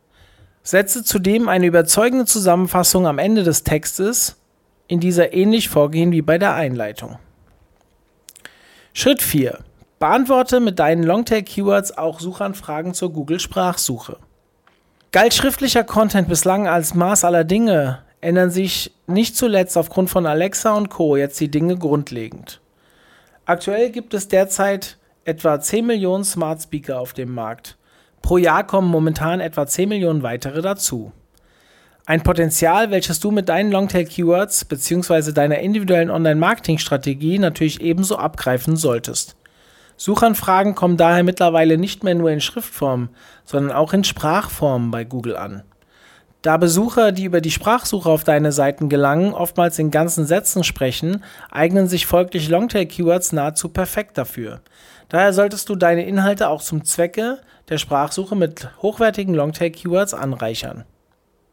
Setze 0.64 1.04
zudem 1.04 1.48
eine 1.48 1.66
überzeugende 1.66 2.26
Zusammenfassung 2.26 3.06
am 3.06 3.18
Ende 3.18 3.44
des 3.44 3.62
Textes, 3.62 4.40
in 4.88 4.98
dieser 4.98 5.32
ähnlich 5.34 5.68
vorgehen 5.68 6.10
wie 6.10 6.22
bei 6.22 6.36
der 6.36 6.54
Einleitung. 6.54 7.18
Schritt 8.92 9.22
4. 9.22 9.58
Beantworte 10.00 10.58
mit 10.58 10.80
deinen 10.80 11.04
Longtail-Keywords 11.04 11.96
auch 11.96 12.18
Suchanfragen 12.18 12.92
zur 12.92 13.12
Google-Sprachsuche. 13.12 14.16
Galt 15.12 15.32
schriftlicher 15.32 15.84
Content 15.84 16.28
bislang 16.28 16.66
als 16.66 16.94
Maß 16.94 17.24
aller 17.24 17.44
Dinge, 17.44 18.00
ändern 18.20 18.50
sich 18.50 18.92
nicht 19.06 19.36
zuletzt 19.36 19.78
aufgrund 19.78 20.10
von 20.10 20.26
Alexa 20.26 20.74
und 20.74 20.90
Co. 20.90 21.16
jetzt 21.16 21.38
die 21.38 21.50
Dinge 21.50 21.78
grundlegend. 21.78 22.60
Aktuell 23.44 23.90
gibt 23.90 24.12
es 24.12 24.26
derzeit 24.26 24.98
etwa 25.24 25.60
10 25.60 25.86
Millionen 25.86 26.24
Smart 26.24 26.60
Speaker 26.60 26.98
auf 26.98 27.12
dem 27.12 27.32
Markt. 27.32 27.76
Pro 28.22 28.38
Jahr 28.38 28.66
kommen 28.66 28.88
momentan 28.88 29.38
etwa 29.38 29.66
10 29.66 29.88
Millionen 29.88 30.24
weitere 30.24 30.62
dazu. 30.62 31.12
Ein 32.06 32.22
Potenzial, 32.22 32.90
welches 32.90 33.20
du 33.20 33.30
mit 33.30 33.48
deinen 33.48 33.70
Longtail-Keywords 33.70 34.64
bzw. 34.64 35.32
deiner 35.32 35.58
individuellen 35.58 36.10
Online-Marketing-Strategie 36.10 37.38
natürlich 37.38 37.80
ebenso 37.80 38.16
abgreifen 38.16 38.76
solltest. 38.76 39.36
Suchanfragen 39.96 40.74
kommen 40.74 40.96
daher 40.96 41.22
mittlerweile 41.22 41.76
nicht 41.76 42.02
mehr 42.02 42.14
nur 42.14 42.30
in 42.30 42.40
Schriftform, 42.40 43.10
sondern 43.44 43.76
auch 43.76 43.92
in 43.92 44.02
Sprachform 44.02 44.90
bei 44.90 45.04
Google 45.04 45.36
an. 45.36 45.62
Da 46.42 46.56
Besucher, 46.56 47.12
die 47.12 47.24
über 47.24 47.42
die 47.42 47.50
Sprachsuche 47.50 48.08
auf 48.08 48.24
deine 48.24 48.50
Seiten 48.50 48.88
gelangen, 48.88 49.34
oftmals 49.34 49.78
in 49.78 49.90
ganzen 49.90 50.24
Sätzen 50.24 50.64
sprechen, 50.64 51.22
eignen 51.50 51.86
sich 51.86 52.06
folglich 52.06 52.48
Longtail-Keywords 52.48 53.32
nahezu 53.32 53.68
perfekt 53.68 54.16
dafür. 54.16 54.62
Daher 55.10 55.34
solltest 55.34 55.68
du 55.68 55.76
deine 55.76 56.06
Inhalte 56.06 56.48
auch 56.48 56.62
zum 56.62 56.82
Zwecke 56.82 57.40
der 57.68 57.76
Sprachsuche 57.76 58.36
mit 58.36 58.70
hochwertigen 58.80 59.34
Longtail-Keywords 59.34 60.14
anreichern. 60.14 60.84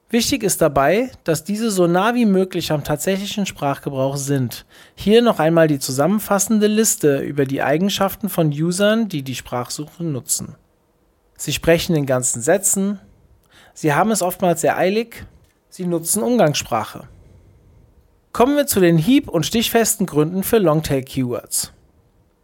Wichtig 0.09 0.43
ist 0.43 0.61
dabei, 0.61 1.11
dass 1.25 1.43
diese 1.43 1.69
so 1.69 1.85
nah 1.85 2.15
wie 2.15 2.25
möglich 2.25 2.71
am 2.71 2.85
tatsächlichen 2.85 3.45
Sprachgebrauch 3.45 4.15
sind. 4.15 4.65
Hier 4.95 5.21
noch 5.21 5.39
einmal 5.39 5.67
die 5.67 5.79
zusammenfassende 5.79 6.67
Liste 6.67 7.19
über 7.19 7.45
die 7.45 7.61
Eigenschaften 7.61 8.29
von 8.29 8.47
Usern, 8.49 9.09
die 9.09 9.21
die 9.21 9.35
Sprachsuche 9.35 10.05
nutzen. 10.05 10.55
Sie 11.35 11.51
sprechen 11.51 11.93
in 11.93 12.05
ganzen 12.05 12.41
Sätzen, 12.41 12.99
sie 13.73 13.93
haben 13.93 14.11
es 14.11 14.21
oftmals 14.21 14.61
sehr 14.61 14.77
eilig, 14.77 15.25
sie 15.69 15.85
nutzen 15.85 16.23
Umgangssprache. 16.23 17.09
Kommen 18.31 18.55
wir 18.55 18.65
zu 18.65 18.79
den 18.79 18.97
hieb- 18.97 19.27
und 19.27 19.45
stichfesten 19.45 20.05
Gründen 20.05 20.43
für 20.43 20.59
Longtail-Keywords. 20.59 21.73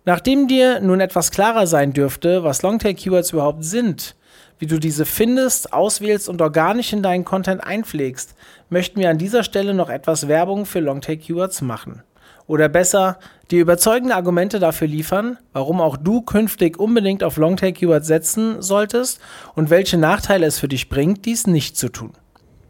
Nachdem 0.06 0.50
dir 0.50 0.82
nun 0.82 1.00
etwas 1.00 1.32
klarer 1.32 1.66
sein 1.66 1.94
dürfte, 1.94 2.44
was 2.44 2.62
Longtail-Keywords 2.62 3.32
überhaupt 3.32 3.64
sind, 3.64 4.16
wie 4.64 4.68
du 4.68 4.80
diese 4.80 5.06
findest, 5.06 5.74
auswählst 5.74 6.30
und 6.30 6.42
organisch 6.42 6.94
in 6.94 7.04
deinen 7.04 7.26
Content 7.26 7.62
einpflegst, 7.62 8.34
möchten 8.70 8.98
wir 9.02 9.10
an 9.10 9.18
dieser 9.18 9.44
Stelle 9.44 9.74
noch 9.74 9.90
etwas 9.90 10.30
Werbung 10.30 10.66
für 10.66 10.80
Longtail-Keywords 10.80 11.60
machen. 11.64 12.02
Oder 12.48 12.70
besser, 12.70 13.20
dir 13.52 13.60
überzeugende 13.60 14.16
Argumente 14.16 14.60
dafür 14.60 14.88
liefern, 14.88 15.38
warum 15.52 15.82
auch 15.82 15.98
du 15.98 16.22
künftig 16.22 16.80
unbedingt 16.80 17.26
auf 17.26 17.36
Longtail-Keywords 17.36 18.08
setzen 18.08 18.62
solltest 18.62 19.20
und 19.54 19.70
welche 19.70 19.98
Nachteile 19.98 20.46
es 20.46 20.60
für 20.60 20.70
dich 20.70 20.88
bringt, 20.88 21.26
dies 21.26 21.46
nicht 21.46 21.76
zu 21.76 21.90
tun. 21.90 22.14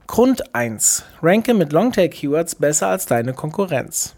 Grund 0.07 0.55
1. 0.55 1.03
Ranke 1.21 1.53
mit 1.53 1.73
Longtail-Keywords 1.73 2.55
besser 2.55 2.87
als 2.87 3.05
deine 3.05 3.33
Konkurrenz. 3.33 4.15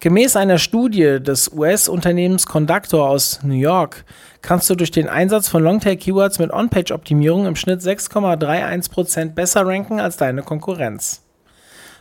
Gemäß 0.00 0.36
einer 0.36 0.58
Studie 0.58 1.18
des 1.20 1.50
US-Unternehmens 1.52 2.46
Conductor 2.46 3.10
aus 3.10 3.40
New 3.42 3.54
York 3.54 4.04
kannst 4.42 4.70
du 4.70 4.76
durch 4.76 4.92
den 4.92 5.08
Einsatz 5.08 5.48
von 5.48 5.64
Longtail-Keywords 5.64 6.38
mit 6.38 6.52
On-Page-Optimierung 6.52 7.46
im 7.46 7.56
Schnitt 7.56 7.80
6,31% 7.80 9.34
besser 9.34 9.66
ranken 9.66 9.98
als 9.98 10.16
deine 10.16 10.44
Konkurrenz. 10.44 11.24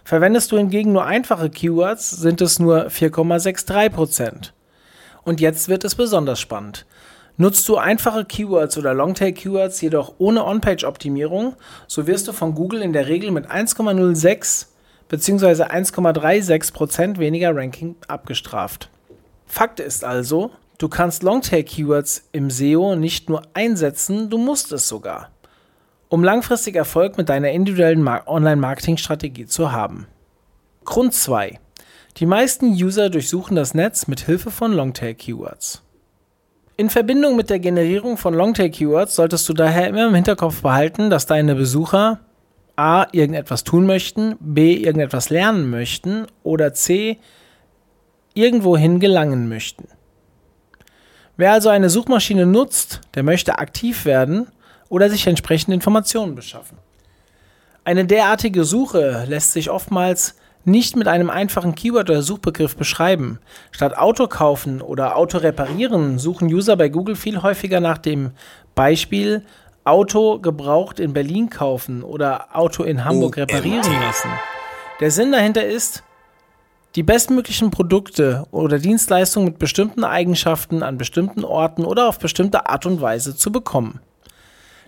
Verwendest 0.03 0.51
du 0.51 0.57
hingegen 0.57 0.91
nur 0.91 1.05
einfache 1.05 1.49
Keywords, 1.49 2.11
sind 2.11 2.39
es 2.41 2.59
nur 2.59 2.85
4,63%. 2.85 4.51
Und 5.23 5.41
jetzt 5.41 5.67
wird 5.67 5.83
es 5.83 5.95
besonders 5.95 6.39
spannend. 6.39 6.85
Nutzt 7.35 7.67
du 7.67 7.77
einfache 7.77 8.25
Keywords 8.25 8.77
oder 8.77 8.93
Longtail-Keywords 8.93 9.81
jedoch 9.81 10.13
ohne 10.19 10.45
On-Page-Optimierung, 10.45 11.55
so 11.87 12.05
wirst 12.05 12.27
du 12.27 12.31
von 12.33 12.53
Google 12.53 12.83
in 12.83 12.93
der 12.93 13.07
Regel 13.07 13.31
mit 13.31 13.49
1,06 13.49 14.67
bzw. 15.09 15.63
1,36% 15.63 17.17
weniger 17.17 17.55
Ranking 17.55 17.95
abgestraft. 18.07 18.89
Fakt 19.45 19.79
ist 19.79 20.03
also, 20.03 20.51
du 20.77 20.89
kannst 20.89 21.23
Longtail-Keywords 21.23 22.29
im 22.31 22.49
SEO 22.49 22.95
nicht 22.95 23.29
nur 23.29 23.41
einsetzen, 23.53 24.29
du 24.29 24.37
musst 24.37 24.71
es 24.71 24.87
sogar, 24.87 25.29
um 26.09 26.23
langfristig 26.23 26.75
Erfolg 26.75 27.17
mit 27.17 27.29
deiner 27.29 27.51
individuellen 27.51 28.07
Online-Marketing-Strategie 28.07 29.45
zu 29.45 29.71
haben. 29.71 30.07
Grund 30.83 31.13
2. 31.13 31.59
Die 32.17 32.25
meisten 32.25 32.71
User 32.71 33.09
durchsuchen 33.09 33.55
das 33.55 33.73
Netz 33.73 34.07
mit 34.07 34.21
Hilfe 34.21 34.51
von 34.51 34.73
Longtail-Keywords. 34.73 35.83
In 36.75 36.89
Verbindung 36.89 37.35
mit 37.35 37.49
der 37.49 37.59
Generierung 37.59 38.17
von 38.17 38.33
Longtail-Keywords 38.33 39.15
solltest 39.15 39.47
du 39.49 39.53
daher 39.53 39.87
immer 39.87 40.07
im 40.07 40.15
Hinterkopf 40.15 40.61
behalten, 40.61 41.09
dass 41.09 41.25
deine 41.25 41.55
Besucher 41.55 42.19
A. 42.77 43.07
irgendetwas 43.11 43.63
tun 43.63 43.85
möchten, 43.85 44.37
B. 44.39 44.75
irgendetwas 44.75 45.29
lernen 45.29 45.69
möchten 45.69 46.27
oder 46.43 46.73
C. 46.73 47.19
irgendwohin 48.33 48.99
gelangen 48.99 49.49
möchten. 49.49 49.87
Wer 51.37 51.51
also 51.51 51.69
eine 51.69 51.89
Suchmaschine 51.89 52.45
nutzt, 52.45 53.01
der 53.15 53.23
möchte 53.23 53.59
aktiv 53.59 54.05
werden 54.05 54.47
oder 54.89 55.09
sich 55.09 55.27
entsprechende 55.27 55.75
Informationen 55.75 56.35
beschaffen. 56.35 56.77
Eine 57.83 58.05
derartige 58.05 58.63
Suche 58.63 59.25
lässt 59.27 59.53
sich 59.53 59.69
oftmals 59.69 60.35
nicht 60.65 60.95
mit 60.95 61.07
einem 61.07 61.29
einfachen 61.29 61.75
Keyword 61.75 62.09
oder 62.09 62.21
Suchbegriff 62.21 62.75
beschreiben. 62.75 63.39
Statt 63.71 63.97
Auto 63.97 64.27
kaufen 64.27 64.81
oder 64.81 65.15
Auto 65.15 65.37
reparieren 65.37 66.19
suchen 66.19 66.53
User 66.53 66.75
bei 66.75 66.89
Google 66.89 67.15
viel 67.15 67.41
häufiger 67.41 67.79
nach 67.79 67.97
dem 67.97 68.31
Beispiel 68.75 69.43
Auto 69.87 70.39
gebraucht 70.39 70.99
in 70.99 71.13
Berlin 71.13 71.49
kaufen 71.49 72.03
oder 72.03 72.55
Auto 72.55 72.83
in 72.83 73.05
Hamburg 73.05 73.37
reparieren 73.37 74.01
lassen. 74.01 74.29
Der 74.99 75.11
Sinn 75.11 75.31
dahinter 75.31 75.65
ist, 75.65 76.03
die 76.95 77.03
bestmöglichen 77.03 77.69
Produkte 77.69 78.45
oder 78.51 78.79
Dienstleistungen 78.79 79.49
mit 79.49 79.59
bestimmten 79.59 80.03
Eigenschaften 80.03 80.83
an 80.83 80.97
bestimmten 80.97 81.45
Orten 81.45 81.85
oder 81.85 82.07
auf 82.07 82.19
bestimmte 82.19 82.67
Art 82.67 82.85
und 82.85 83.01
Weise 83.01 83.35
zu 83.35 83.51
bekommen. 83.51 84.01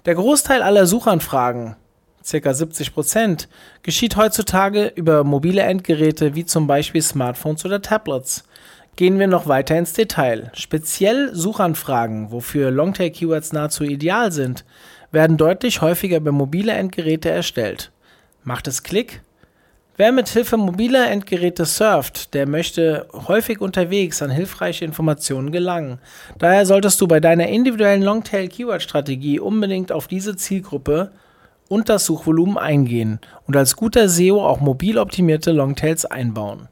Der 0.06 0.16
Großteil 0.16 0.64
aller 0.64 0.86
Suchanfragen, 0.86 1.76
ca. 2.30 2.54
70 2.54 2.94
Prozent, 2.94 3.50
geschieht 3.84 4.16
heutzutage 4.16 4.88
über 4.96 5.24
mobile 5.24 5.62
Endgeräte 5.62 6.36
wie 6.36 6.46
zum 6.46 6.68
Beispiel 6.68 7.02
Smartphones 7.02 7.64
oder 7.64 7.82
Tablets. 7.82 8.44
Gehen 9.00 9.18
wir 9.18 9.28
noch 9.28 9.48
weiter 9.48 9.78
ins 9.78 9.94
Detail. 9.94 10.52
Speziell 10.54 11.34
Suchanfragen, 11.34 12.34
wofür 12.34 12.70
Longtail-Keywords 12.70 13.54
nahezu 13.54 13.86
ideal 13.86 14.34
sind, 14.34 14.66
werden 15.14 15.38
deutlich 15.38 15.80
häufiger 15.80 16.18
über 16.18 16.34
mobile 16.34 16.74
Endgeräte 16.74 17.30
erstellt. 17.30 17.94
Macht 18.44 18.68
es 18.68 18.84
Klick? 18.84 19.22
Wer 19.96 20.12
mit 20.12 20.28
Hilfe 20.28 20.58
mobiler 20.58 21.10
Endgeräte 21.10 21.64
surft, 21.64 22.34
der 22.34 22.46
möchte 22.46 23.08
häufig 23.14 23.62
unterwegs 23.62 24.22
an 24.22 24.32
hilfreiche 24.32 24.84
Informationen 24.84 25.54
gelangen. 25.54 26.00
Daher 26.38 26.66
solltest 26.66 27.00
du 27.00 27.08
bei 27.08 27.22
deiner 27.22 27.48
individuellen 27.48 28.04
Longtail-Keyword-Strategie 28.04 29.40
unbedingt 29.40 29.94
auf 29.94 30.10
diese 30.10 30.36
Zielgruppe 30.36 31.14
und 31.70 31.88
das 31.88 32.06
Suchvolumen 32.06 32.58
eingehen 32.58 33.22
und 33.48 33.56
als 33.56 33.78
guter 33.78 34.10
SEO 34.10 34.46
auch 34.46 34.60
mobil 34.60 34.98
optimierte 34.98 35.54
Longtails 35.54 36.04
einbauen. 36.04 36.68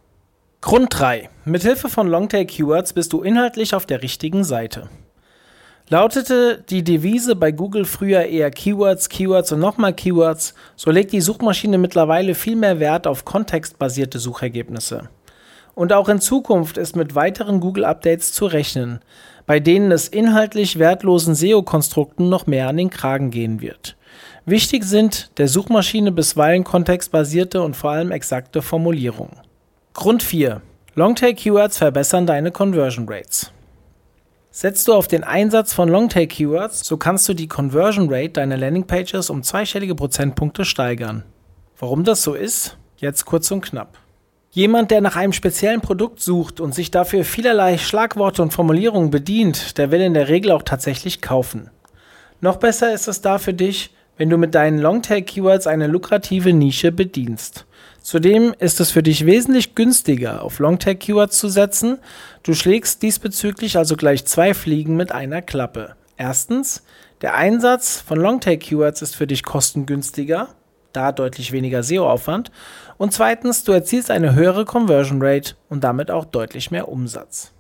Grund 0.60 0.88
3. 0.90 1.30
Mithilfe 1.46 1.88
von 1.88 2.08
Longtail-Keywords 2.08 2.94
bist 2.94 3.14
du 3.14 3.22
inhaltlich 3.22 3.76
auf 3.76 3.86
der 3.86 4.02
richtigen 4.02 4.44
Seite. 4.44 4.90
Lautete 5.88 6.64
die 6.68 6.84
Devise 6.84 7.36
bei 7.36 7.52
Google 7.52 7.86
früher 7.86 8.24
eher 8.24 8.50
Keywords, 8.50 9.08
Keywords 9.08 9.52
und 9.52 9.60
nochmal 9.60 9.94
Keywords, 9.94 10.56
so 10.76 10.90
legt 10.90 11.14
die 11.14 11.22
Suchmaschine 11.22 11.78
mittlerweile 11.78 12.34
viel 12.34 12.56
mehr 12.56 12.80
Wert 12.80 13.06
auf 13.06 13.24
kontextbasierte 13.24 14.18
Suchergebnisse. 14.18 15.10
Und 15.76 15.94
auch 15.94 16.10
in 16.10 16.20
Zukunft 16.20 16.78
ist 16.78 16.96
mit 16.96 17.14
weiteren 17.14 17.60
Google-Updates 17.60 18.34
zu 18.34 18.48
rechnen, 18.48 19.00
bei 19.46 19.60
denen 19.60 19.92
es 19.92 20.08
inhaltlich 20.08 20.80
wertlosen 20.80 21.36
SEO-Konstrukten 21.36 22.30
noch 22.30 22.48
mehr 22.48 22.68
an 22.68 22.78
den 22.78 22.90
Kragen 22.90 23.30
gehen 23.30 23.62
wird. 23.62 23.96
Wichtig 24.46 24.86
sind 24.86 25.30
der 25.38 25.48
Suchmaschine 25.48 26.12
bisweilen 26.12 26.64
kontextbasierte 26.64 27.62
und 27.62 27.76
vor 27.76 27.92
allem 27.92 28.12
exakte 28.12 28.64
Formulierungen. 28.64 29.47
Grund 30.00 30.22
4. 30.22 30.62
Longtail-Keywords 30.94 31.80
verbessern 31.80 32.28
deine 32.28 32.52
Conversion 32.52 33.10
Rates. 33.10 33.52
Setzt 34.52 34.88
du 34.88 34.94
auf 34.94 35.08
den 35.08 35.24
Einsatz 35.24 35.74
von 35.74 35.90
Longtail-Keywords, 35.90 36.86
so 36.86 36.98
kannst 36.98 37.28
du 37.28 37.34
die 37.34 37.48
Conversion 37.48 38.08
Rate 38.08 38.34
deiner 38.34 38.58
Landingpages 38.58 39.32
um 39.32 39.42
zweistellige 39.42 39.96
Prozentpunkte 39.96 40.66
steigern. 40.66 41.24
Warum 41.80 42.04
das 42.04 42.22
so 42.22 42.36
ist? 42.36 42.78
Jetzt 42.98 43.26
kurz 43.26 43.50
und 43.50 43.62
knapp. 43.62 43.98
Jemand, 44.52 44.92
der 44.92 45.02
nach 45.02 45.16
einem 45.16 45.34
speziellen 45.34 45.82
Produkt 45.82 46.20
sucht 46.20 46.60
und 46.60 46.76
sich 46.76 46.92
dafür 46.92 47.24
vielerlei 47.24 47.80
Schlagworte 47.80 48.44
und 48.44 48.54
Formulierungen 48.54 49.10
bedient, 49.10 49.80
der 49.80 49.90
will 49.90 50.02
in 50.02 50.14
der 50.14 50.30
Regel 50.30 50.52
auch 50.52 50.62
tatsächlich 50.62 51.24
kaufen. 51.24 51.72
Noch 52.40 52.58
besser 52.58 52.94
ist 52.94 53.08
es 53.08 53.22
da 53.22 53.40
für 53.40 53.56
dich, 53.56 53.96
wenn 54.16 54.30
du 54.30 54.38
mit 54.38 54.54
deinen 54.54 54.78
Longtail-Keywords 54.78 55.66
eine 55.66 55.88
lukrative 55.88 56.54
Nische 56.54 56.92
bedienst. 56.92 57.66
Zudem 58.08 58.56
ist 58.58 58.80
es 58.80 58.90
für 58.90 59.04
dich 59.04 59.26
wesentlich 59.26 59.76
günstiger, 59.76 60.42
auf 60.42 60.60
Longtail-Keywords 60.60 61.38
zu 61.38 61.50
setzen. 61.50 62.00
Du 62.42 62.54
schlägst 62.54 63.02
diesbezüglich 63.02 63.78
also 63.78 63.98
gleich 63.98 64.24
zwei 64.24 64.54
Fliegen 64.54 64.96
mit 64.96 65.12
einer 65.12 65.42
Klappe. 65.42 65.98
Erstens, 66.16 66.84
der 67.20 67.34
Einsatz 67.34 68.00
von 68.00 68.18
Longtail-Keywords 68.18 69.02
ist 69.02 69.18
für 69.18 69.28
dich 69.28 69.44
kostengünstiger, 69.44 70.48
da 70.94 71.12
deutlich 71.12 71.52
weniger 71.52 71.84
SEO-Aufwand. 71.84 72.50
Und 72.98 73.12
zweitens, 73.12 73.66
du 73.66 73.74
erzielst 73.74 74.10
eine 74.10 74.36
höhere 74.36 74.64
Conversion 74.64 75.22
Rate 75.22 75.56
und 75.68 75.84
damit 75.84 76.10
auch 76.10 76.24
deutlich 76.24 76.72
mehr 76.72 76.88
Umsatz. 76.88 77.52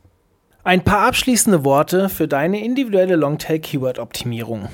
Ein 0.63 0.81
paar 0.81 1.07
abschließende 1.07 1.65
Worte 1.65 2.07
für 2.07 2.29
deine 2.29 2.63
individuelle 2.63 3.17
Longtail-Keyword-Optimierung. 3.17 4.69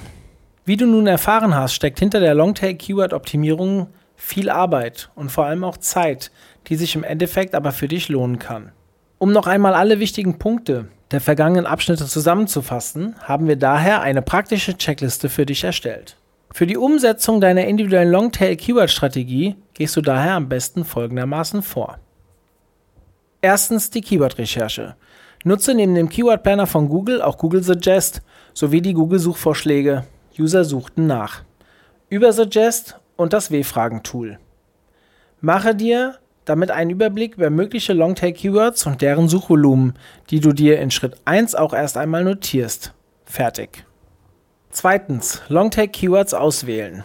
Wie 0.65 0.77
du 0.77 0.85
nun 0.85 1.07
erfahren 1.07 1.55
hast, 1.55 1.73
steckt 1.73 1.97
hinter 1.97 2.19
der 2.19 2.35
Longtail-Keyword-Optimierung 2.35 3.87
viel 4.23 4.49
Arbeit 4.49 5.09
und 5.15 5.31
vor 5.31 5.45
allem 5.45 5.65
auch 5.65 5.75
Zeit, 5.75 6.31
die 6.67 6.77
sich 6.77 6.95
im 6.95 7.03
Endeffekt 7.03 7.53
aber 7.53 7.73
für 7.73 7.89
dich 7.89 8.07
lohnen 8.07 8.39
kann. 8.39 8.71
Um 9.17 9.33
noch 9.33 9.47
einmal 9.47 9.73
alle 9.73 9.99
wichtigen 9.99 10.39
Punkte 10.39 10.87
der 11.11 11.19
vergangenen 11.19 11.65
Abschnitte 11.65 12.05
zusammenzufassen, 12.05 13.15
haben 13.21 13.47
wir 13.47 13.57
daher 13.57 14.01
eine 14.01 14.21
praktische 14.21 14.77
Checkliste 14.77 15.27
für 15.27 15.45
dich 15.45 15.65
erstellt. 15.65 16.15
Für 16.53 16.65
die 16.65 16.77
Umsetzung 16.77 17.41
deiner 17.41 17.65
individuellen 17.65 18.11
Longtail-Keyword-Strategie 18.11 19.57
gehst 19.73 19.97
du 19.97 20.01
daher 20.01 20.35
am 20.35 20.47
besten 20.47 20.85
folgendermaßen 20.85 21.61
vor. 21.61 21.99
Erstens 23.41 23.89
die 23.89 24.01
Keyword-Recherche. 24.01 24.95
Nutze 25.43 25.75
neben 25.75 25.95
dem 25.95 26.07
Keyword-Planner 26.07 26.65
von 26.65 26.87
Google 26.87 27.21
auch 27.21 27.37
Google 27.37 27.61
Suggest 27.61 28.21
sowie 28.53 28.81
die 28.81 28.93
Google-Suchvorschläge. 28.93 30.05
User 30.39 30.63
suchten 30.63 31.07
nach. 31.07 31.43
Über 32.09 32.31
Suggest 32.31 32.99
und 33.15 33.33
das 33.33 33.51
W-Fragen-Tool. 33.51 34.39
Mache 35.41 35.75
dir 35.75 36.15
damit 36.45 36.71
einen 36.71 36.89
Überblick 36.89 37.35
über 37.35 37.49
mögliche 37.49 37.93
Longtail-Keywords 37.93 38.85
und 38.85 39.01
deren 39.01 39.29
Suchvolumen, 39.29 39.93
die 40.29 40.39
du 40.39 40.53
dir 40.53 40.79
in 40.79 40.91
Schritt 40.91 41.15
1 41.25 41.55
auch 41.55 41.73
erst 41.73 41.97
einmal 41.97 42.23
notierst. 42.23 42.93
Fertig. 43.25 43.85
Zweitens, 44.69 45.41
Longtail-Keywords 45.49 46.33
auswählen. 46.33 47.03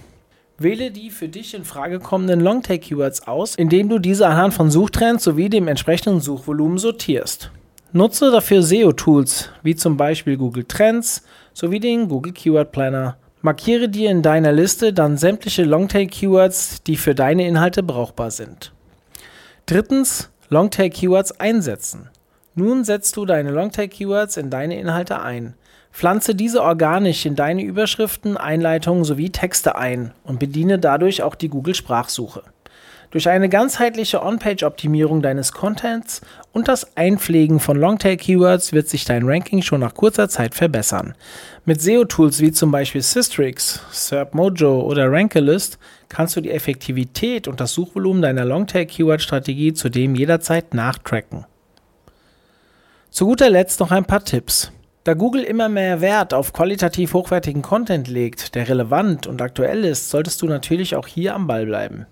Wähle 0.59 0.91
die 0.91 1.11
für 1.11 1.29
dich 1.29 1.55
in 1.55 1.65
Frage 1.65 2.01
kommenden 2.01 2.41
Longtail-Keywords 2.41 3.29
aus, 3.29 3.55
indem 3.55 3.89
du 3.89 3.99
diese 4.01 4.27
anhand 4.27 4.55
von 4.55 4.71
Suchtrends 4.71 5.23
sowie 5.23 5.49
dem 5.49 5.69
entsprechenden 5.69 6.21
Suchvolumen 6.21 6.79
sortierst. 6.79 7.53
Nutze 7.93 8.31
dafür 8.31 8.63
SEO-Tools 8.63 9.51
wie 9.63 9.77
zum 9.77 9.97
Beispiel 9.97 10.37
Google 10.37 10.65
Trends 10.65 11.23
sowie 11.55 11.81
den 11.81 12.09
Google 12.09 12.33
Keyword 12.33 12.73
Planner 12.73 13.17
Markiere 13.41 13.89
dir 13.89 14.11
in 14.11 14.23
deiner 14.23 14.51
Liste 14.51 14.93
dann 14.93 15.17
sämtliche 15.17 15.63
Longtail-Keywords, 15.63 16.83
die 16.83 16.97
für 16.97 17.15
deine 17.15 17.47
Inhalte 17.47 17.85
brauchbar 17.85 18.33
sind. 18.33 18.73
Drittens, 19.67 20.31
Longtail-Keywords 20.49 21.39
einsetzen. 21.39 22.11
Nun 22.57 22.83
setzt 22.83 23.17
du 23.17 23.27
deine 23.27 23.53
Longtail-Keywords 23.53 24.39
in 24.39 24.51
deine 24.51 24.81
Inhalte 24.81 25.21
ein. 25.21 25.55
Pflanze 25.93 26.35
diese 26.35 26.63
organisch 26.63 27.27
in 27.27 27.37
deine 27.37 27.63
Überschriften, 27.63 28.37
Einleitungen 28.37 29.05
sowie 29.05 29.31
Texte 29.31 29.77
ein 29.77 30.13
und 30.25 30.41
bediene 30.41 30.81
dadurch 30.81 31.23
auch 31.23 31.37
die 31.37 31.49
Google-Sprachsuche. 31.49 32.43
Durch 33.11 33.31
eine 33.31 33.49
ganzheitliche 33.49 34.23
On-Page-Optimierung 34.23 35.23
deines 35.23 35.53
Contents 35.53 36.21
und 36.53 36.69
das 36.69 36.95
Einpflegen 36.95 37.59
von 37.59 37.79
Longtail-Keywords 37.79 38.75
wird 38.75 38.87
sich 38.87 39.07
dein 39.07 39.27
Ranking 39.27 39.63
schon 39.63 39.81
nach 39.81 39.95
kurzer 39.95 40.29
Zeit 40.29 40.55
verbessern. 40.55 41.15
Mit 41.65 41.81
SEO-Tools 41.81 42.41
wie 42.41 42.53
zum 42.53 42.71
Beispiel 42.71 43.01
Systrix, 43.01 43.81
SERPMojo 43.91 44.83
oder 44.83 45.11
Rankalist 45.11 45.79
kannst 46.11 46.37
du 46.37 46.43
die 46.43 46.51
Effektivität 46.51 47.49
und 47.49 47.61
das 47.61 47.73
Suchvolumen 47.73 48.21
deiner 48.21 48.45
Longtail-Keyword-Strategie 48.45 49.73
zudem 49.73 50.15
jederzeit 50.15 50.75
nachtracken. 50.75 51.47
Zu 53.09 53.25
guter 53.25 53.49
Letzt 53.49 53.81
noch 53.81 53.91
ein 53.91 54.05
paar 54.05 54.23
Tipps. 54.23 54.71
Da 55.05 55.15
Google 55.15 55.45
immer 55.45 55.71
mehr 55.71 56.03
Wert 56.03 56.35
auf 56.35 56.53
qualitativ 56.53 57.15
hochwertigen 57.15 57.63
Content 57.63 58.07
legt, 58.07 58.55
der 58.55 58.69
relevant 58.69 59.27
und 59.27 59.41
aktuell 59.41 59.87
ist, 59.87 60.11
solltest 60.11 60.43
du 60.43 60.47
natürlich 60.47 60.95
auch 60.95 61.07
hier 61.07 61.35
am 61.35 61.47
Ball 61.47 61.65
bleiben. 61.65 62.05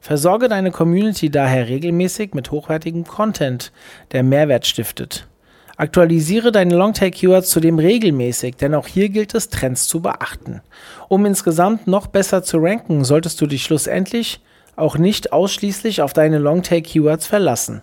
Versorge 0.00 0.48
deine 0.48 0.70
Community 0.70 1.30
daher 1.30 1.68
regelmäßig 1.68 2.32
mit 2.32 2.50
hochwertigem 2.50 3.04
Content, 3.04 3.70
der 4.12 4.22
Mehrwert 4.22 4.66
stiftet. 4.66 5.28
Aktualisiere 5.76 6.52
deine 6.52 6.76
Longtail-Keywords 6.76 7.50
zudem 7.50 7.78
regelmäßig, 7.78 8.56
denn 8.56 8.74
auch 8.74 8.86
hier 8.86 9.08
gilt 9.08 9.34
es, 9.34 9.48
Trends 9.48 9.86
zu 9.86 10.00
beachten. 10.00 10.60
Um 11.08 11.24
insgesamt 11.26 11.86
noch 11.86 12.06
besser 12.06 12.42
zu 12.42 12.58
ranken, 12.58 13.04
solltest 13.04 13.40
du 13.40 13.46
dich 13.46 13.62
schlussendlich 13.62 14.40
auch 14.76 14.98
nicht 14.98 15.32
ausschließlich 15.32 16.02
auf 16.02 16.12
deine 16.12 16.38
Longtail-Keywords 16.38 17.26
verlassen. 17.26 17.82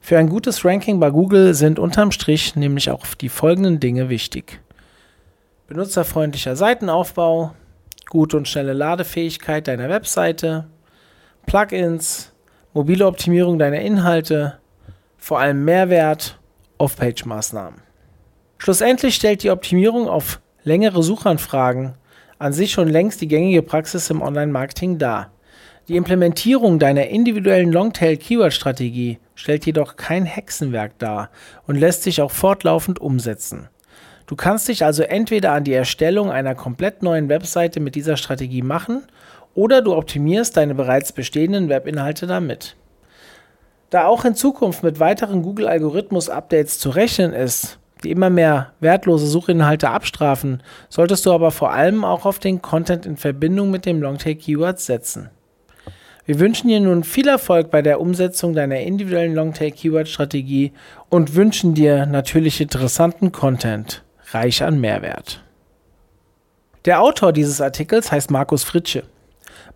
Für 0.00 0.18
ein 0.18 0.28
gutes 0.28 0.64
Ranking 0.64 0.98
bei 0.98 1.10
Google 1.10 1.54
sind 1.54 1.78
unterm 1.78 2.10
Strich 2.10 2.56
nämlich 2.56 2.90
auch 2.90 3.04
die 3.14 3.28
folgenden 3.28 3.80
Dinge 3.80 4.08
wichtig. 4.08 4.60
Benutzerfreundlicher 5.66 6.56
Seitenaufbau, 6.56 7.52
gute 8.08 8.36
und 8.36 8.48
schnelle 8.48 8.72
Ladefähigkeit 8.72 9.68
deiner 9.68 9.88
Webseite, 9.88 10.66
Plugins, 11.46 12.32
mobile 12.72 13.06
Optimierung 13.06 13.58
deiner 13.58 13.80
Inhalte, 13.80 14.58
vor 15.18 15.40
allem 15.40 15.64
Mehrwert, 15.64 16.38
Off-Page-Maßnahmen. 16.78 17.80
Schlussendlich 18.58 19.14
stellt 19.14 19.42
die 19.42 19.50
Optimierung 19.50 20.08
auf 20.08 20.40
längere 20.64 21.02
Suchanfragen 21.02 21.94
an 22.40 22.54
sich 22.54 22.72
schon 22.72 22.88
längst 22.88 23.20
die 23.20 23.28
gängige 23.28 23.62
Praxis 23.62 24.08
im 24.08 24.22
Online-Marketing 24.22 24.96
dar. 24.98 25.30
Die 25.88 25.96
Implementierung 25.96 26.78
deiner 26.78 27.08
individuellen 27.08 27.70
Longtail-Keyword-Strategie 27.70 29.18
stellt 29.34 29.66
jedoch 29.66 29.96
kein 29.96 30.24
Hexenwerk 30.24 30.98
dar 30.98 31.30
und 31.66 31.76
lässt 31.76 32.02
sich 32.02 32.22
auch 32.22 32.30
fortlaufend 32.30 32.98
umsetzen. 32.98 33.68
Du 34.26 34.36
kannst 34.36 34.68
dich 34.68 34.84
also 34.84 35.02
entweder 35.02 35.52
an 35.52 35.64
die 35.64 35.74
Erstellung 35.74 36.30
einer 36.30 36.54
komplett 36.54 37.02
neuen 37.02 37.28
Webseite 37.28 37.78
mit 37.78 37.94
dieser 37.94 38.16
Strategie 38.16 38.62
machen 38.62 39.02
oder 39.54 39.82
du 39.82 39.94
optimierst 39.94 40.56
deine 40.56 40.74
bereits 40.74 41.12
bestehenden 41.12 41.68
Webinhalte 41.68 42.26
damit. 42.26 42.76
Da 43.90 44.06
auch 44.06 44.24
in 44.24 44.34
Zukunft 44.34 44.82
mit 44.82 45.00
weiteren 45.00 45.42
Google-Algorithmus-Updates 45.42 46.78
zu 46.78 46.90
rechnen 46.90 47.32
ist, 47.32 47.78
die 48.04 48.10
immer 48.10 48.30
mehr 48.30 48.72
wertlose 48.80 49.26
Suchinhalte 49.26 49.90
abstrafen, 49.90 50.62
solltest 50.88 51.26
du 51.26 51.32
aber 51.32 51.50
vor 51.50 51.72
allem 51.72 52.04
auch 52.04 52.24
auf 52.24 52.38
den 52.38 52.62
Content 52.62 53.04
in 53.04 53.16
Verbindung 53.16 53.70
mit 53.70 53.86
dem 53.86 54.00
Longtail-Keywords 54.00 54.86
setzen. 54.86 55.30
Wir 56.24 56.38
wünschen 56.38 56.68
dir 56.68 56.80
nun 56.80 57.02
viel 57.02 57.26
Erfolg 57.26 57.70
bei 57.70 57.82
der 57.82 58.00
Umsetzung 58.00 58.54
deiner 58.54 58.78
individuellen 58.78 59.34
Longtail-Keyword-Strategie 59.34 60.72
und 61.08 61.34
wünschen 61.34 61.74
dir 61.74 62.06
natürlich 62.06 62.60
interessanten 62.60 63.32
Content, 63.32 64.04
reich 64.30 64.62
an 64.62 64.80
Mehrwert. 64.80 65.42
Der 66.84 67.02
Autor 67.02 67.32
dieses 67.32 67.60
Artikels 67.60 68.12
heißt 68.12 68.30
Markus 68.30 68.64
Fritsche. 68.64 69.02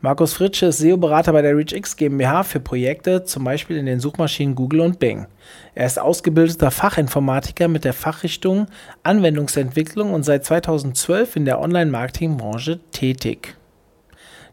Markus 0.01 0.35
Fritsche 0.35 0.67
ist 0.67 0.79
SEO-Berater 0.79 1.33
bei 1.33 1.43
der 1.43 1.57
ReachX 1.57 1.97
GmbH 1.97 2.43
für 2.43 2.61
Projekte, 2.61 3.25
zum 3.25 3.45
Beispiel 3.45 3.77
in 3.77 3.87
den 3.87 4.01
Suchmaschinen 4.01 4.55
Google 4.55 4.81
und 4.81 4.99
Bing. 4.99 5.27
Er 5.75 5.87
ist 5.87 5.99
ausgebildeter 5.99 6.71
Fachinformatiker 6.71 7.69
mit 7.69 7.85
der 7.85 7.95
Fachrichtung 7.95 8.67
Anwendungsentwicklung 9.03 10.13
und 10.13 10.25
seit 10.25 10.45
2012 10.45 11.37
in 11.37 11.45
der 11.45 11.61
Online-Marketing-Branche 11.61 12.81
tätig. 12.91 13.57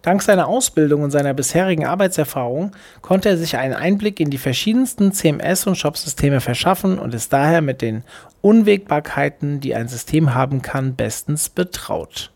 Dank 0.01 0.23
seiner 0.23 0.47
Ausbildung 0.47 1.04
und 1.04 1.12
seiner 1.12 1.34
bisherigen 1.34 1.86
Arbeitserfahrung 1.86 2.71
konnte 3.01 3.30
er 3.30 3.38
sich 3.38 3.58
einen 3.58 3.75
Einblick 3.75 4.19
in 4.19 4.32
die 4.32 4.39
verschiedensten 4.39 5.12
CMS- 5.12 5.67
und 5.67 5.75
Shopsysteme 5.75 6.41
verschaffen 6.41 6.97
und 6.97 7.13
ist 7.13 7.32
daher 7.34 7.62
mit 7.62 7.82
den 7.82 8.04
Unwägbarkeiten, 8.41 9.60
die 9.60 9.75
ein 9.75 9.88
System 9.88 10.34
haben 10.34 10.63
kann, 10.63 10.95
bestens 10.95 11.49
betraut. 11.49 12.32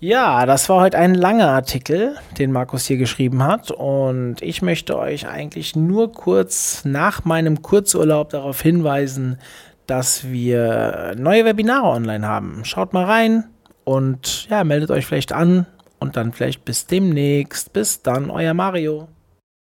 Ja, 0.00 0.46
das 0.46 0.68
war 0.68 0.80
heute 0.80 0.96
ein 0.96 1.14
langer 1.14 1.48
Artikel, 1.48 2.14
den 2.38 2.52
Markus 2.52 2.86
hier 2.86 2.98
geschrieben 2.98 3.42
hat. 3.42 3.72
Und 3.72 4.36
ich 4.42 4.62
möchte 4.62 4.96
euch 4.96 5.26
eigentlich 5.26 5.74
nur 5.74 6.12
kurz 6.12 6.84
nach 6.84 7.24
meinem 7.24 7.62
Kurzurlaub 7.62 8.30
darauf 8.30 8.60
hinweisen, 8.62 9.38
dass 9.86 10.30
wir 10.30 11.16
neue 11.18 11.44
Webinare 11.44 11.88
online 11.88 12.24
haben. 12.24 12.64
Schaut 12.64 12.92
mal 12.92 13.06
rein 13.06 13.48
und 13.82 14.48
ja, 14.48 14.62
meldet 14.62 14.92
euch 14.92 15.04
vielleicht 15.04 15.32
an 15.32 15.66
und 15.98 16.16
dann 16.16 16.32
vielleicht 16.32 16.64
bis 16.64 16.86
demnächst. 16.86 17.72
Bis 17.72 18.00
dann, 18.00 18.30
euer 18.30 18.54
Mario. 18.54 19.08